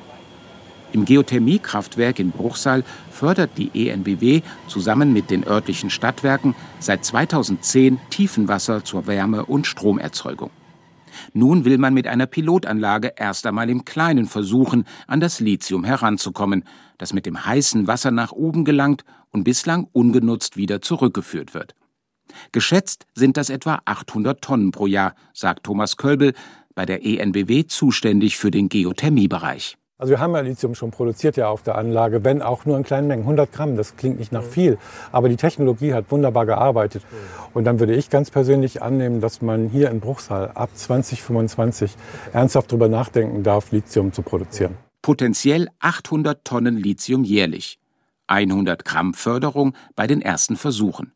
Im 0.92 1.06
Geothermiekraftwerk 1.06 2.18
in 2.18 2.32
Bruchsal 2.32 2.84
fördert 3.10 3.52
die 3.56 3.88
ENBW 3.88 4.42
zusammen 4.68 5.12
mit 5.12 5.30
den 5.30 5.46
örtlichen 5.46 5.88
Stadtwerken 5.88 6.54
seit 6.80 7.04
2010 7.04 7.98
Tiefenwasser 8.10 8.84
zur 8.84 9.06
Wärme- 9.06 9.46
und 9.46 9.66
Stromerzeugung. 9.66 10.50
Nun 11.32 11.64
will 11.64 11.78
man 11.78 11.94
mit 11.94 12.06
einer 12.06 12.26
Pilotanlage 12.26 13.12
erst 13.16 13.46
einmal 13.46 13.70
im 13.70 13.84
Kleinen 13.84 14.26
versuchen, 14.26 14.84
an 15.06 15.20
das 15.20 15.40
Lithium 15.40 15.84
heranzukommen, 15.84 16.64
das 16.98 17.12
mit 17.12 17.26
dem 17.26 17.44
heißen 17.44 17.86
Wasser 17.86 18.10
nach 18.10 18.32
oben 18.32 18.64
gelangt 18.64 19.04
und 19.32 19.44
bislang 19.44 19.88
ungenutzt 19.92 20.56
wieder 20.56 20.80
zurückgeführt 20.80 21.54
wird. 21.54 21.74
Geschätzt 22.52 23.06
sind 23.14 23.36
das 23.36 23.50
etwa 23.50 23.80
800 23.84 24.40
Tonnen 24.40 24.70
pro 24.70 24.86
Jahr, 24.86 25.14
sagt 25.32 25.64
Thomas 25.64 25.96
Kölbel, 25.96 26.34
bei 26.74 26.86
der 26.86 27.04
ENBW 27.04 27.66
zuständig 27.66 28.38
für 28.38 28.50
den 28.50 28.68
Geothermiebereich. 28.68 29.76
Also 29.98 30.10
wir 30.10 30.18
haben 30.18 30.34
ja 30.34 30.40
Lithium 30.40 30.74
schon 30.74 30.90
produziert 30.90 31.36
ja 31.36 31.48
auf 31.48 31.62
der 31.62 31.76
Anlage, 31.76 32.24
wenn 32.24 32.42
auch 32.42 32.64
nur 32.64 32.76
in 32.76 32.82
kleinen 32.82 33.06
Mengen, 33.06 33.22
100 33.22 33.52
Gramm, 33.52 33.76
das 33.76 33.96
klingt 33.96 34.18
nicht 34.18 34.32
nach 34.32 34.42
viel, 34.42 34.78
aber 35.12 35.28
die 35.28 35.36
Technologie 35.36 35.94
hat 35.94 36.10
wunderbar 36.10 36.44
gearbeitet. 36.44 37.04
Und 37.54 37.64
dann 37.64 37.78
würde 37.78 37.94
ich 37.94 38.10
ganz 38.10 38.28
persönlich 38.28 38.82
annehmen, 38.82 39.20
dass 39.20 39.42
man 39.42 39.68
hier 39.68 39.90
in 39.90 40.00
Bruchsal 40.00 40.50
ab 40.54 40.70
2025 40.74 41.94
ernsthaft 42.32 42.72
darüber 42.72 42.88
nachdenken 42.88 43.44
darf, 43.44 43.70
Lithium 43.70 44.12
zu 44.12 44.22
produzieren. 44.22 44.76
Potenziell 45.02 45.68
800 45.78 46.44
Tonnen 46.44 46.76
Lithium 46.76 47.22
jährlich. 47.22 47.78
100 48.32 48.84
Gramm 48.84 49.12
Förderung 49.12 49.74
bei 49.94 50.06
den 50.06 50.22
ersten 50.22 50.56
Versuchen. 50.56 51.12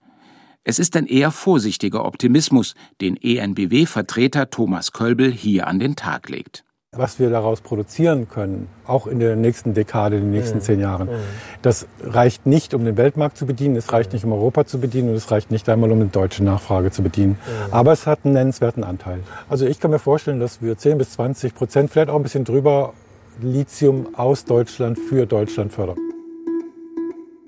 Es 0.64 0.79
ist 0.79 0.96
ein 0.96 1.07
eher 1.07 1.31
vorsichtiger 1.31 2.05
Optimismus, 2.05 2.74
den 3.00 3.16
ENBW-Vertreter 3.16 4.50
Thomas 4.50 4.92
Kölbel 4.92 5.33
hier 5.33 5.66
an 5.66 5.79
den 5.79 5.96
Tag 5.96 6.29
legt. 6.29 6.64
Was 6.92 7.18
wir 7.18 7.31
daraus 7.31 7.61
produzieren 7.61 8.29
können, 8.29 8.68
auch 8.87 9.07
in 9.07 9.18
der 9.18 9.37
nächsten 9.37 9.74
Dekade, 9.74 10.16
in 10.16 10.22
den 10.22 10.31
nächsten 10.33 10.59
mhm. 10.59 10.62
zehn 10.62 10.81
Jahren, 10.81 11.09
mhm. 11.09 11.20
das 11.62 11.87
reicht 12.02 12.46
nicht, 12.46 12.74
um 12.74 12.85
den 12.85 12.96
Weltmarkt 12.96 13.37
zu 13.37 13.46
bedienen, 13.46 13.76
es 13.76 13.92
reicht 13.92 14.12
nicht, 14.12 14.24
um 14.24 14.33
Europa 14.33 14.66
zu 14.66 14.79
bedienen 14.81 15.11
und 15.11 15.14
es 15.14 15.31
reicht 15.31 15.50
nicht 15.50 15.68
einmal, 15.68 15.90
um 15.92 16.00
eine 16.00 16.09
deutsche 16.09 16.42
Nachfrage 16.42 16.90
zu 16.90 17.02
bedienen. 17.02 17.38
Mhm. 17.46 17.72
Aber 17.72 17.92
es 17.92 18.07
hat 18.07 18.20
einen 18.24 18.35
nennenswerten 18.35 18.83
Anteil. 18.83 19.20
Also 19.48 19.66
ich 19.66 19.79
kann 19.79 19.90
mir 19.90 19.98
vorstellen, 19.98 20.40
dass 20.40 20.62
wir 20.62 20.76
10 20.76 20.98
bis 20.98 21.12
20 21.12 21.55
Prozent, 21.55 21.90
vielleicht 21.90 22.11
auch 22.11 22.16
ein 22.16 22.22
bisschen 22.22 22.44
drüber, 22.44 22.92
Lithium 23.40 24.14
aus 24.16 24.44
Deutschland 24.44 24.98
für 24.98 25.26
Deutschland 25.26 25.72
fördern. 25.72 25.98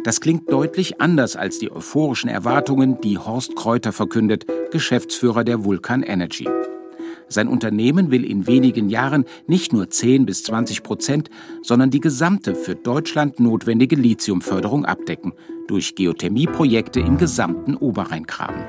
Das 0.05 0.21
klingt 0.21 0.51
deutlich 0.51 1.01
anders 1.01 1.35
als 1.35 1.59
die 1.59 1.73
euphorischen 1.73 2.31
Erwartungen, 2.31 3.01
die 3.01 3.19
Horst 3.19 3.57
Kräuter 3.57 3.93
verkündet, 3.93 4.47
Geschäftsführer 4.71 5.43
der 5.43 5.65
Vulkan 5.65 6.03
Energy. 6.05 6.49
Sein 7.29 7.49
Unternehmen 7.49 8.11
will 8.11 8.25
in 8.25 8.47
wenigen 8.47 8.89
Jahren 8.89 9.25
nicht 9.47 9.73
nur 9.73 9.91
10 9.91 10.25
bis 10.25 10.45
20 10.45 10.83
Prozent, 10.83 11.31
sondern 11.63 11.91
die 11.91 12.01
gesamte 12.01 12.55
für 12.55 12.75
Deutschland 12.75 13.39
notwendige 13.41 13.97
Lithiumförderung 13.97 14.87
abdecken, 14.87 15.33
durch 15.67 15.95
Geothermieprojekte 15.95 17.01
im 17.01 17.19
gesamten 17.19 17.77
Oberrheingraben. 17.77 18.63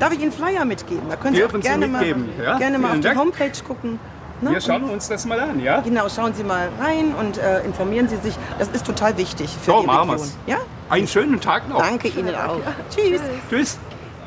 Darf 0.00 0.12
ich 0.12 0.20
Ihnen 0.20 0.32
Flyer 0.32 0.64
mitgeben? 0.64 1.02
Da 1.08 1.16
können 1.16 1.36
Sie 1.36 1.44
auch 1.44 1.60
gerne, 1.60 1.86
Sie 1.86 1.92
mal, 1.92 2.16
ja? 2.42 2.58
gerne 2.58 2.78
mal 2.78 2.96
auf 2.96 3.00
die 3.00 3.14
Homepage 3.14 3.52
gucken. 3.64 4.00
Ne? 4.42 4.50
Wir 4.50 4.60
schauen 4.60 4.84
uns 4.84 5.08
das 5.08 5.24
mal 5.24 5.38
an, 5.38 5.60
ja? 5.60 5.80
Genau, 5.80 6.08
schauen 6.08 6.34
Sie 6.34 6.42
mal 6.42 6.68
rein 6.80 7.14
und 7.14 7.38
äh, 7.38 7.62
informieren 7.64 8.08
Sie 8.08 8.16
sich. 8.16 8.34
Das 8.58 8.68
ist 8.68 8.84
total 8.84 9.16
wichtig 9.16 9.50
für 9.50 9.70
so, 9.70 9.82
die 9.82 9.88
Region. 9.88 10.08
Wir's. 10.08 10.36
Ja? 10.46 10.56
Einen 10.90 11.06
schönen 11.06 11.40
Tag 11.40 11.68
noch. 11.68 11.78
Danke 11.78 12.08
Ihnen 12.08 12.34
auch. 12.34 12.58
Tschüss. 12.90 13.20
Tschüss. 13.48 13.78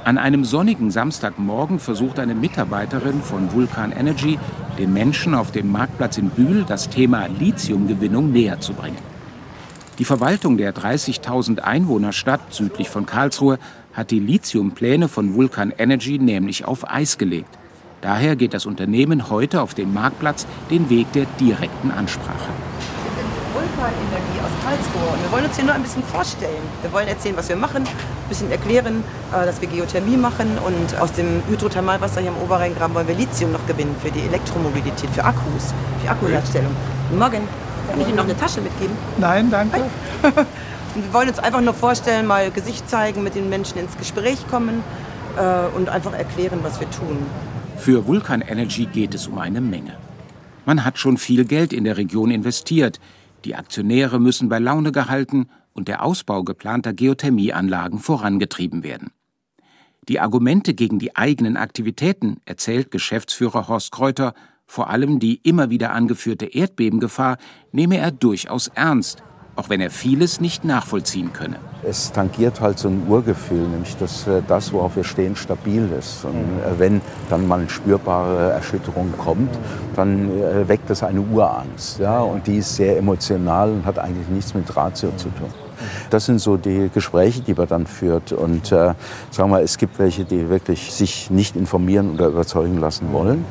An 0.05 0.17
einem 0.17 0.45
sonnigen 0.45 0.91
Samstagmorgen 0.91 1.79
versucht 1.79 2.19
eine 2.19 2.35
Mitarbeiterin 2.35 3.21
von 3.21 3.51
Vulkan 3.51 3.91
Energy, 3.91 4.39
den 4.77 4.93
Menschen 4.93 5.33
auf 5.33 5.51
dem 5.51 5.71
Marktplatz 5.71 6.17
in 6.17 6.29
Bühl 6.29 6.63
das 6.63 6.89
Thema 6.89 7.25
Lithiumgewinnung 7.27 8.31
näher 8.31 8.59
zu 8.59 8.73
bringen. 8.73 8.99
Die 9.97 10.05
Verwaltung 10.05 10.57
der 10.57 10.75
30.000 10.75 11.59
Einwohnerstadt 11.59 12.41
südlich 12.53 12.89
von 12.89 13.05
Karlsruhe 13.05 13.59
hat 13.93 14.11
die 14.11 14.19
Lithiumpläne 14.19 15.07
von 15.07 15.35
Vulkan 15.35 15.73
Energy 15.75 16.19
nämlich 16.19 16.65
auf 16.65 16.89
Eis 16.89 17.17
gelegt. 17.17 17.57
Daher 18.05 18.35
geht 18.35 18.53
das 18.53 18.67
Unternehmen 18.67 19.31
heute 19.31 19.63
auf 19.63 19.73
dem 19.73 19.91
Marktplatz 19.91 20.45
den 20.69 20.91
Weg 20.91 21.11
der 21.13 21.25
direkten 21.39 21.89
Ansprache. 21.89 22.51
Vulkanenergie 23.51 24.39
aus 24.43 24.51
Karlsruhe. 24.63 25.11
Und 25.11 25.23
wir 25.23 25.31
wollen 25.31 25.45
uns 25.45 25.55
hier 25.55 25.65
nur 25.65 25.73
ein 25.73 25.81
bisschen 25.81 26.03
vorstellen. 26.03 26.61
Wir 26.83 26.93
wollen 26.93 27.07
erzählen, 27.07 27.35
was 27.35 27.49
wir 27.49 27.55
machen, 27.55 27.81
ein 27.81 28.29
bisschen 28.29 28.51
erklären, 28.51 29.03
äh, 29.33 29.47
dass 29.47 29.59
wir 29.59 29.67
Geothermie 29.67 30.17
machen 30.17 30.59
und 30.63 31.01
aus 31.01 31.13
dem 31.13 31.41
Hydrothermalwasser 31.49 32.21
hier 32.21 32.29
im 32.29 32.37
Oberrheingraben 32.43 32.93
wollen 32.93 33.07
wir 33.07 33.15
Lithium 33.15 33.51
noch 33.51 33.65
gewinnen 33.65 33.95
für 34.03 34.11
die 34.11 34.21
Elektromobilität, 34.21 35.09
für 35.09 35.23
Akkus, 35.23 35.73
für 36.03 36.11
Akkuherstellung. 36.11 36.75
Guten 37.09 37.19
Morgen. 37.19 37.47
Kann 37.89 38.01
ich 38.01 38.07
Ihnen 38.07 38.17
noch 38.17 38.25
eine 38.25 38.37
Tasche 38.37 38.61
mitgeben? 38.61 38.95
Nein, 39.17 39.49
danke. 39.49 39.81
Und 40.93 41.05
wir 41.05 41.11
wollen 41.11 41.29
uns 41.29 41.39
einfach 41.39 41.61
nur 41.61 41.73
vorstellen, 41.73 42.27
mal 42.27 42.51
Gesicht 42.51 42.87
zeigen, 42.87 43.23
mit 43.23 43.33
den 43.33 43.49
Menschen 43.49 43.79
ins 43.79 43.97
Gespräch 43.97 44.47
kommen 44.47 44.83
äh, 45.37 45.75
und 45.75 45.89
einfach 45.89 46.13
erklären, 46.13 46.59
was 46.61 46.79
wir 46.79 46.89
tun. 46.91 47.25
Für 47.85 48.07
Vulkan 48.07 48.41
Energy 48.41 48.87
geht 48.87 49.13
es 49.13 49.27
um 49.27 49.37
eine 49.37 49.61
Menge. 49.61 49.95
Man 50.65 50.83
hat 50.83 50.97
schon 50.97 51.19
viel 51.19 51.45
Geld 51.45 51.71
in 51.71 51.83
der 51.83 51.97
Region 51.97 52.31
investiert. 52.31 52.99
Die 53.43 53.53
Aktionäre 53.53 54.19
müssen 54.19 54.49
bei 54.49 54.57
Laune 54.57 54.91
gehalten 54.91 55.49
und 55.73 55.87
der 55.87 56.03
Ausbau 56.03 56.43
geplanter 56.43 56.93
Geothermieanlagen 56.93 57.99
vorangetrieben 57.99 58.81
werden. 58.81 59.11
Die 60.09 60.19
Argumente 60.19 60.73
gegen 60.73 60.97
die 60.97 61.15
eigenen 61.15 61.57
Aktivitäten, 61.57 62.37
erzählt 62.45 62.89
Geschäftsführer 62.89 63.67
Horst 63.67 63.91
Kräuter, 63.91 64.33
vor 64.65 64.89
allem 64.89 65.19
die 65.19 65.35
immer 65.43 65.69
wieder 65.69 65.91
angeführte 65.91 66.47
Erdbebengefahr, 66.47 67.37
nehme 67.71 67.97
er 67.97 68.09
durchaus 68.09 68.67
ernst 68.69 69.21
auch 69.55 69.69
wenn 69.69 69.81
er 69.81 69.89
vieles 69.89 70.41
nicht 70.41 70.65
nachvollziehen 70.65 71.31
könne. 71.33 71.57
Es 71.83 72.11
tangiert 72.11 72.61
halt 72.61 72.79
so 72.79 72.87
ein 72.89 73.03
Urgefühl, 73.07 73.67
nämlich 73.67 73.95
dass 73.97 74.27
äh, 74.27 74.41
das, 74.47 74.73
worauf 74.73 74.95
wir 74.95 75.03
stehen, 75.03 75.35
stabil 75.35 75.87
ist. 75.97 76.25
Und 76.25 76.33
äh, 76.33 76.79
wenn 76.79 77.01
dann 77.29 77.47
mal 77.47 77.59
eine 77.59 77.69
spürbare 77.69 78.51
Erschütterung 78.51 79.13
kommt, 79.17 79.51
dann 79.95 80.29
äh, 80.31 80.67
weckt 80.67 80.89
das 80.89 81.03
eine 81.03 81.21
Urangst. 81.21 81.99
Ja? 81.99 82.19
Und 82.19 82.47
die 82.47 82.57
ist 82.57 82.75
sehr 82.75 82.97
emotional 82.97 83.71
und 83.71 83.85
hat 83.85 83.99
eigentlich 83.99 84.27
nichts 84.29 84.53
mit 84.53 84.75
Ratio 84.75 85.11
zu 85.15 85.29
tun. 85.29 85.53
Das 86.09 86.25
sind 86.25 86.39
so 86.39 86.57
die 86.57 86.89
Gespräche, 86.93 87.41
die 87.41 87.53
man 87.53 87.67
dann 87.67 87.85
führt. 87.85 88.31
Und 88.31 88.71
äh, 88.71 88.93
sagen 89.31 89.51
wir, 89.51 89.61
es 89.61 89.77
gibt 89.77 89.99
welche, 89.99 90.25
die 90.25 90.49
wirklich 90.49 90.91
sich 90.91 91.29
nicht 91.29 91.55
informieren 91.55 92.13
oder 92.13 92.27
überzeugen 92.27 92.79
lassen 92.79 93.11
wollen. 93.13 93.45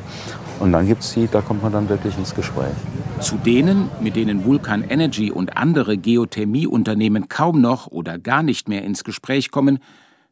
Und 0.59 0.71
dann 0.71 0.87
gibt 0.87 1.01
es 1.01 1.13
die, 1.13 1.27
da 1.27 1.41
kommt 1.41 1.63
man 1.63 1.71
dann 1.71 1.89
wirklich 1.89 2.17
ins 2.17 2.33
Gespräch. 2.33 2.73
Zu 3.19 3.37
denen, 3.37 3.89
mit 3.99 4.15
denen 4.15 4.45
Vulkan 4.45 4.83
Energy 4.83 5.31
und 5.31 5.57
andere 5.57 5.97
Geothermieunternehmen 5.97 7.27
kaum 7.29 7.61
noch 7.61 7.87
oder 7.87 8.17
gar 8.17 8.43
nicht 8.43 8.69
mehr 8.69 8.83
ins 8.83 9.03
Gespräch 9.03 9.51
kommen, 9.51 9.79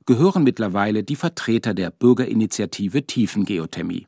gehören 0.06 0.44
mittlerweile 0.44 1.04
die 1.04 1.16
Vertreter 1.16 1.74
der 1.74 1.92
Bürgerinitiative 1.92 3.06
Tiefengeothermie. 3.06 4.08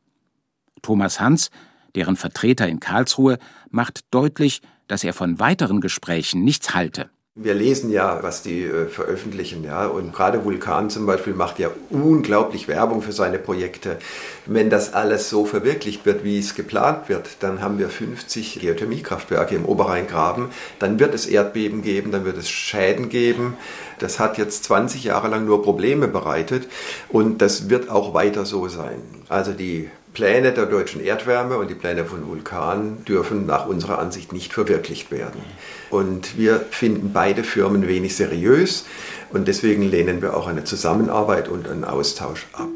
Thomas 0.82 1.20
Hans, 1.20 1.50
deren 1.94 2.16
Vertreter 2.16 2.68
in 2.68 2.80
Karlsruhe, 2.80 3.38
macht 3.70 4.00
deutlich, 4.10 4.62
dass 4.88 5.04
er 5.04 5.12
von 5.12 5.38
weiteren 5.38 5.80
Gesprächen 5.80 6.44
nichts 6.44 6.74
halte. 6.74 7.10
Wir 7.38 7.52
lesen 7.52 7.90
ja, 7.90 8.22
was 8.22 8.40
die 8.40 8.64
äh, 8.64 8.86
veröffentlichen, 8.88 9.62
ja, 9.62 9.88
und 9.88 10.14
gerade 10.14 10.46
Vulkan 10.46 10.88
zum 10.88 11.04
Beispiel 11.04 11.34
macht 11.34 11.58
ja 11.58 11.68
unglaublich 11.90 12.66
Werbung 12.66 13.02
für 13.02 13.12
seine 13.12 13.38
Projekte. 13.38 13.98
Wenn 14.46 14.70
das 14.70 14.94
alles 14.94 15.28
so 15.28 15.44
verwirklicht 15.44 16.06
wird, 16.06 16.24
wie 16.24 16.38
es 16.38 16.54
geplant 16.54 17.10
wird, 17.10 17.28
dann 17.40 17.60
haben 17.60 17.78
wir 17.78 17.90
50 17.90 18.58
Geothermiekraftwerke 18.60 19.54
im 19.54 19.66
Oberrheingraben, 19.66 20.48
dann 20.78 20.98
wird 20.98 21.12
es 21.12 21.26
Erdbeben 21.26 21.82
geben, 21.82 22.10
dann 22.10 22.24
wird 22.24 22.38
es 22.38 22.48
Schäden 22.48 23.10
geben. 23.10 23.58
Das 23.98 24.18
hat 24.18 24.38
jetzt 24.38 24.64
20 24.64 25.04
Jahre 25.04 25.28
lang 25.28 25.44
nur 25.44 25.62
Probleme 25.62 26.08
bereitet 26.08 26.66
und 27.10 27.42
das 27.42 27.68
wird 27.68 27.90
auch 27.90 28.14
weiter 28.14 28.46
so 28.46 28.68
sein. 28.68 29.02
Also 29.28 29.52
die 29.52 29.90
Pläne 30.16 30.52
der 30.52 30.64
deutschen 30.64 31.04
Erdwärme 31.04 31.58
und 31.58 31.68
die 31.68 31.74
Pläne 31.74 32.06
von 32.06 32.26
Vulkan 32.26 33.04
dürfen 33.04 33.44
nach 33.44 33.66
unserer 33.66 33.98
Ansicht 33.98 34.32
nicht 34.32 34.50
verwirklicht 34.50 35.10
werden. 35.10 35.42
Und 35.90 36.38
wir 36.38 36.60
finden 36.70 37.10
beide 37.12 37.44
Firmen 37.44 37.86
wenig 37.86 38.16
seriös 38.16 38.86
und 39.30 39.46
deswegen 39.46 39.82
lehnen 39.82 40.22
wir 40.22 40.34
auch 40.34 40.46
eine 40.46 40.64
Zusammenarbeit 40.64 41.48
und 41.48 41.68
einen 41.68 41.84
Austausch 41.84 42.46
ab. 42.54 42.70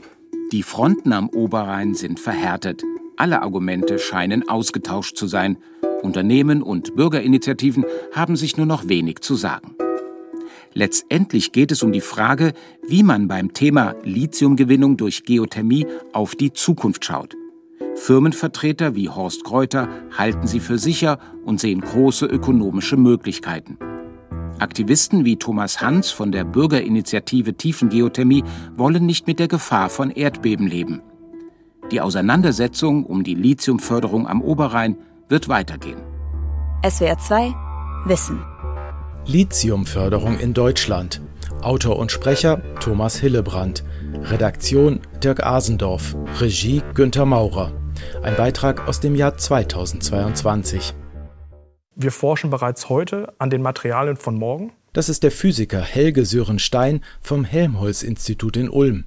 Die 0.53 0.63
Fronten 0.63 1.15
am 1.15 1.31
Oberrhein 1.31 1.95
sind 1.95 2.21
verhärtet. 2.21 2.83
Alle 3.17 3.41
Argumente 3.41 3.99
scheinen 3.99 4.47
ausgetauscht 4.47 5.17
zu 5.17 5.27
sein. 5.27 5.57
Unternehmen 6.03 6.63
und 6.63 6.95
Bürgerinitiativen 6.95 7.87
haben 8.13 8.37
sich 8.37 8.59
nur 8.59 8.67
noch 8.67 8.87
wenig 8.87 9.21
zu 9.21 9.35
sagen. 9.35 9.77
Letztendlich 10.73 11.53
geht 11.53 11.73
es 11.73 11.83
um 11.83 11.93
die 11.93 12.01
Frage, 12.01 12.53
wie 12.87 13.03
man 13.03 13.27
beim 13.27 13.53
Thema 13.53 13.95
Lithiumgewinnung 14.05 14.97
durch 14.97 15.25
Geothermie 15.25 15.87
auf 16.13 16.37
die 16.37 16.53
Zukunft 16.53 17.05
schaut. 17.05 17.37
Firmenvertreter 17.97 18.95
wie 18.95 19.09
Horst 19.09 19.45
Kräuter 19.45 19.89
halten 20.17 20.47
sie 20.47 20.61
für 20.61 20.79
sicher 20.79 21.19
und 21.45 21.61
sehen 21.61 21.81
große 21.81 22.27
ökonomische 22.27 22.97
Möglichkeiten. 22.97 23.79
Aktivisten 24.59 25.25
wie 25.25 25.37
Thomas 25.37 25.81
Hans 25.81 26.11
von 26.11 26.33
der 26.33 26.45
Bürgerinitiative 26.45 27.55
Tiefengeothermie 27.55 28.45
wollen 28.77 29.07
nicht 29.07 29.27
mit 29.27 29.39
der 29.39 29.49
Gefahr 29.49 29.89
von 29.89 30.11
Erdbeben 30.11 30.67
leben. 30.67 31.03
Die 31.91 32.01
Auseinandersetzung 32.01 33.05
um 33.05 33.25
die 33.25 33.35
Lithiumförderung 33.35 34.29
am 34.29 34.41
Oberrhein 34.43 34.97
wird 35.29 35.49
weitergehen. 35.49 36.01
SWR 36.89 37.19
2 37.19 37.55
Wissen 38.07 38.50
Lithiumförderung 39.27 40.39
in 40.39 40.55
Deutschland. 40.55 41.21
Autor 41.63 41.99
und 41.99 42.11
Sprecher 42.11 42.63
Thomas 42.81 43.17
Hillebrand. 43.19 43.85
Redaktion 44.23 45.01
Dirk 45.23 45.45
Asendorf. 45.45 46.17
Regie 46.41 46.83
Günter 46.95 47.27
Maurer. 47.27 47.73
Ein 48.23 48.35
Beitrag 48.37 48.89
aus 48.89 49.01
dem 49.01 49.15
Jahr 49.15 49.37
2022. 49.37 50.95
Wir 51.95 52.13
forschen 52.13 52.51
bereits 52.51 52.89
heute 52.89 53.33
an 53.39 53.51
den 53.51 53.63
Materialien 53.63 54.17
von 54.17 54.37
morgen. 54.37 54.73
Das 54.93 55.09
ist 55.09 55.23
der 55.23 55.31
Physiker 55.31 55.83
Helge 55.83 56.25
Sörenstein 56.25 57.05
vom 57.21 57.45
Helmholtz-Institut 57.45 58.57
in 58.57 58.71
Ulm. 58.71 59.05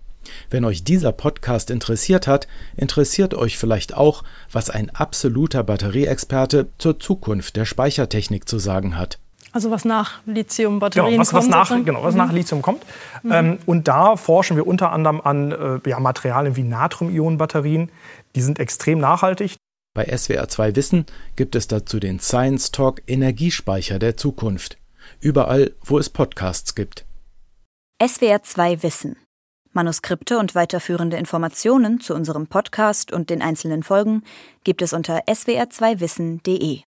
Wenn 0.49 0.63
euch 0.63 0.83
dieser 0.83 1.11
Podcast 1.11 1.69
interessiert 1.69 2.27
hat, 2.27 2.47
interessiert 2.77 3.33
euch 3.33 3.57
vielleicht 3.57 3.93
auch, 3.95 4.23
was 4.51 4.69
ein 4.69 4.89
absoluter 4.91 5.63
Batterieexperte 5.63 6.69
zur 6.77 6.99
Zukunft 6.99 7.55
der 7.55 7.65
Speichertechnik 7.65 8.47
zu 8.47 8.59
sagen 8.59 8.97
hat. 8.97 9.19
Also 9.53 9.69
was 9.69 9.85
nach 9.85 10.19
Lithium-Batterien 10.25 11.11
genau, 11.11 11.21
was, 11.21 11.31
was 11.31 11.43
kommt. 11.45 11.51
Nach, 11.51 11.85
genau, 11.85 12.03
was 12.03 12.15
mhm. 12.15 12.17
nach 12.17 12.31
Lithium 12.31 12.61
kommt. 12.63 12.83
Mhm. 13.21 13.31
Ähm, 13.31 13.59
und 13.67 13.87
da 13.87 14.15
forschen 14.17 14.57
wir 14.57 14.65
unter 14.65 14.91
anderem 14.91 15.21
an 15.21 15.51
äh, 15.51 15.89
ja, 15.89 15.99
Materialien 15.99 16.55
wie 16.55 16.63
Natrium-Ionen-Batterien. 16.63 17.91
Die 18.35 18.41
sind 18.41 18.59
extrem 18.59 18.97
nachhaltig. 18.97 19.55
Bei 19.95 20.11
SWR2 20.11 20.75
Wissen 20.75 21.05
gibt 21.35 21.55
es 21.55 21.67
dazu 21.67 21.99
den 21.99 22.19
Science 22.19 22.71
Talk 22.71 23.03
Energiespeicher 23.05 23.99
der 23.99 24.17
Zukunft. 24.17 24.77
Überall, 25.19 25.71
wo 25.85 25.99
es 25.99 26.09
Podcasts 26.09 26.73
gibt. 26.73 27.05
SWR2 28.01 28.81
Wissen. 28.81 29.17
Manuskripte 29.71 30.39
und 30.39 30.55
weiterführende 30.55 31.17
Informationen 31.17 31.99
zu 31.99 32.15
unserem 32.15 32.47
Podcast 32.47 33.11
und 33.11 33.29
den 33.29 33.41
einzelnen 33.41 33.83
Folgen 33.83 34.23
gibt 34.63 34.81
es 34.81 34.93
unter 34.93 35.23
swr2wissen.de. 35.25 36.81